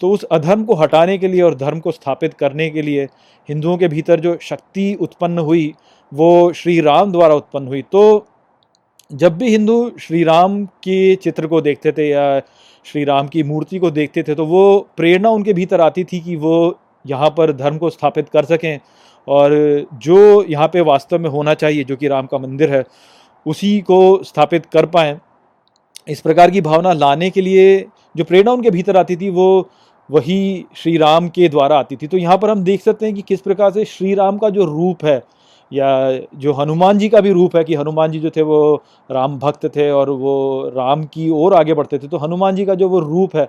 [0.00, 3.04] तो उस अधर्म को हटाने के लिए और धर्म को स्थापित करने के लिए
[3.48, 5.72] हिंदुओं के भीतर जो शक्ति उत्पन्न हुई,
[6.12, 8.26] वो श्री राम द्वारा उत्पन्न हुई। तो
[9.10, 12.40] जब भी हिंदू श्री राम के चित्र को देखते थे या
[12.86, 16.36] श्री राम की मूर्ति को देखते थे तो वो प्रेरणा उनके भीतर आती थी कि
[16.36, 18.78] वो यहाँ पर धर्म को स्थापित कर सकें।
[19.28, 19.52] और
[19.94, 22.84] जो यहाँ पे वास्तव में होना चाहिए, जो कि राम का मंदिर है,
[23.46, 25.18] उसी को स्थापित कर पाएँ।
[26.08, 29.68] इस प्रकार की भावना लाने के लिए जो प्रेरणा उनके भीतर आती थी, वो
[30.10, 33.22] वही श्री राम के द्वारा आती थी। तो यहाँ पर हम देख सकते हैं कि
[33.22, 35.22] किस प्रकार से श्री राम का जो रूप है
[35.72, 35.90] या
[36.36, 38.74] जो हनुमान जी का भी रूप है कि हनुमान जी जो थे वो
[39.10, 42.74] राम भक्त थे और वो राम की ओर आगे बढ़ते थे तो हनुमान जी का
[42.74, 43.48] जो वो रूप है,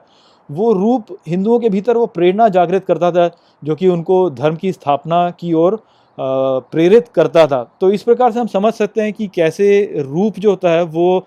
[0.50, 3.30] वो रूप हिंदुओं के भीतर वो प्रेरणा जागृत करता था,
[3.64, 5.80] जो कि उनको धर्म की स्थापना की ओर
[6.18, 9.68] प्रेरित करता था। तो इस प्रकार से हम समझ सकते हैं कि कैसे
[10.00, 11.26] रूप जो होता है वो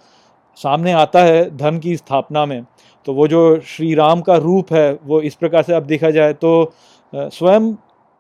[0.59, 2.63] सामने आता है धर्म की स्थापना में।
[3.07, 6.33] तो वो जो श्री राम का रूप है, वो इस प्रकार से अब देखा जाए
[6.35, 6.73] तो
[7.13, 7.73] स्वयं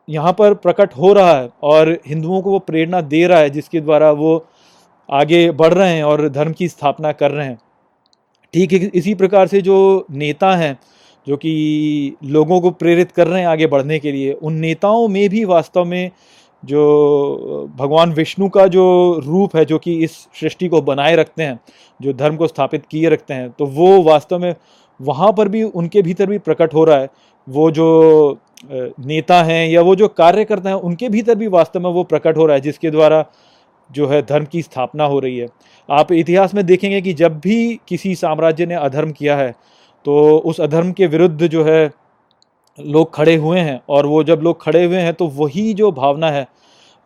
[0.08, 3.80] यहाँ पर प्रकट हो रहा है और हिंदुओं को वो प्रेरणा दे रहा है जिसके
[3.80, 4.44] द्वारा वो
[5.08, 7.58] आगे बढ़ रहे हैं और धर्म की स्थापना कर रहे हैं।
[8.54, 10.78] ठीक है, इसी प्रकार से जो नेता हैं,
[11.26, 15.28] जो कि लोगों को प्रेरित कर रहे हैं आगे बढ़ने के लिए, उन नेताओं में
[15.28, 16.10] भी वास्तव में
[16.62, 18.84] जो भगवान विष्णु का जो
[19.24, 21.58] रूप है, जो कि इस सृष्टि को बनाए रखते हैं,
[22.00, 24.54] जो धर्म को स्थापित किए रखते हैं तो वो वास्तव में
[25.00, 27.08] वहाँ पर भी, उनके भीतर भी प्रकट हो रहा है।
[27.48, 31.90] वो जो नेता हैं या वो जो कार्य करते हैं, उनके भीतर भी वास्तव में
[31.90, 33.24] वो प्रकट हो रहा है, जिसके द्वारा
[33.90, 35.48] जो है धर्म की स्थापना हो रही है।
[35.88, 39.54] आप इतिहास में देखेंगे कि जब भी किसी साम्राज्य ने अधर्म किया है
[40.04, 41.90] तो उस अधर्म के विरुद्ध जो है
[42.78, 46.30] लोग खड़े हुए हैं, और वो जब लोग खड़े हुए हैं तो वही जो भावना
[46.30, 46.46] है,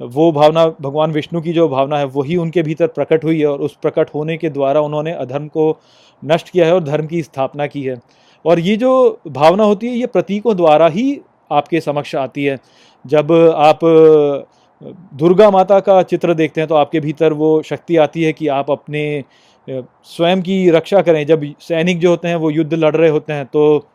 [0.01, 3.61] वो भावना भगवान विष्णु की जो भावना है, वही उनके भीतर प्रकट हुई है, और
[3.61, 5.79] उस प्रकट होने के द्वारा उन्होंने अधर्म को
[6.23, 8.01] नष्ट किया है और धर्म की स्थापना की है।
[8.45, 11.21] और ये जो भावना होती है, ये प्रतीकों द्वारा ही
[11.53, 12.59] आपके समक्ष आती है।
[13.05, 13.79] जब आप
[15.15, 18.71] दुर्गा माता का चित्र देखते हैं तो आपके भीतर वो शक्ति आती है कि आप
[18.71, 19.03] अपने
[19.69, 23.47] स्वयं की रक्षा करें। जब सैनिक जो होते हैं, वो युद्ध लड़ रहे होते हैं
[23.47, 23.87] तो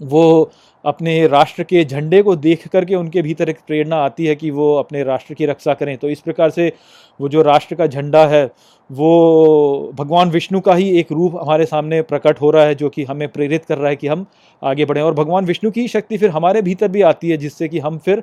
[0.00, 0.50] वो
[0.84, 4.74] अपने राष्ट्र के झंडे को देख करके उनके भीतर एक प्रेरणा आती है कि वो
[4.74, 6.72] अपने राष्ट्र की रक्षा करें। तो इस प्रकार से
[7.20, 8.44] वो जो राष्ट्र का झंडा है,
[8.90, 13.04] वो भगवान विष्णु का ही एक रूप हमारे सामने प्रकट हो रहा है, जो कि
[13.04, 14.26] हमें प्रेरित कर रहा है कि हम
[14.62, 17.78] आगे बढ़ें। और भगवान विष्णु की शक्ति फिर हमारे भीतर भी आती है, जिससे कि
[17.78, 18.22] हम फिर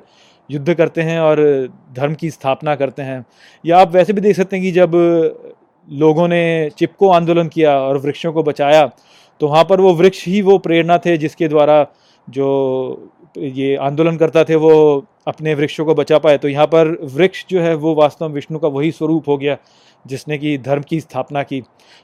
[0.50, 1.40] युद्ध करते हैं और
[1.96, 3.24] धर्म की स्थापना करते हैं।
[3.64, 4.92] या आप वैसे भी देख सकते हैं कि जब
[5.88, 8.90] लोगों ने चिपको आंदोलन किया और वृक्षों को बचाया
[9.40, 11.82] तो वहाँ पर वो वृक्ष ही वो प्रेरणा थे जिसके द्वारा
[12.30, 17.44] जो ये आंदोलन करता थे, वो अपने वृक्षों को बचा पाए। तो यहाँ पर वृक्ष
[17.50, 19.56] जो है, वो वास्तव में विष्णु का वही स्वरूप हो गया,
[20.06, 21.62] जिसने कि धर्म की स्थापना की।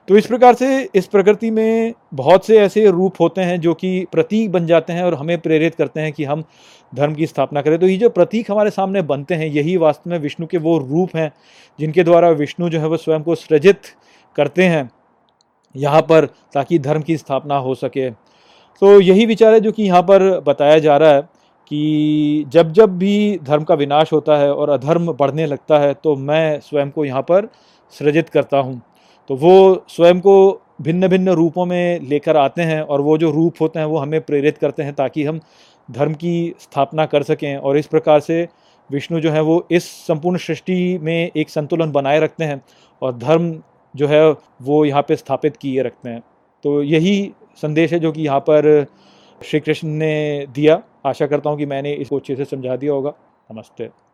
[0.08, 4.06] तो इस प्रकार से इस प्रकृति में बहुत से ऐसे रूप होते हैं, जो कि
[4.12, 6.44] प्रतीक बन जाते हैं और हमें प्रेरित करते हैं कि हम
[6.94, 10.18] धर्म की स्थापना करें। तो ये जो प्रतीक हमारे सामने बनते हैं, यही वास्तव में
[10.18, 11.32] विष्णु के वो रूप हैं,
[11.78, 13.80] जिनके द्वारा विष्णु जो है, वो स्वयं को सृजित
[14.36, 14.90] करते हैं,
[15.76, 18.27] यहाँ पर, ताकि धर्म की स्थापना हो सके।
[18.82, 21.22] तो यही विचार है जो कि यहाँ पर बताया जा रहा है
[21.70, 26.14] कि जब जब भी धर्म का विनाश होता है और अधर्म बढ़ने लगता है तो
[26.16, 27.48] मैं स्वयं को यहाँ पर
[27.94, 28.80] सृजित करता हूँ।
[29.30, 33.54] तो वो स्वयं को भिन्न भिन्न रूपों में लेकर आते हैं और वो जो रूप
[33.60, 35.40] होते हैं, वो हमें प्रेरित करते हैं ताकि हम
[35.88, 38.46] धर्म की स्थापना कर सकें और इस प्रकार से
[38.90, 42.60] विष्णु जो है, वो इस संपूर्ण सृष्टि में एक संतुलन बनाए रखते हैं
[43.02, 43.52] और धर्म
[43.94, 44.30] जो है,
[44.62, 46.22] वो यहाँ पे स्थापित किए रखते हैं।
[46.64, 48.86] तो यही संदेश है जो कि यहाँ पर
[49.40, 53.14] श्री कृष्ण ने दिया। आशा करता हूँ कि मैंने इसको अच्छे से समझा दिया होगा।
[53.50, 54.07] नमस्ते।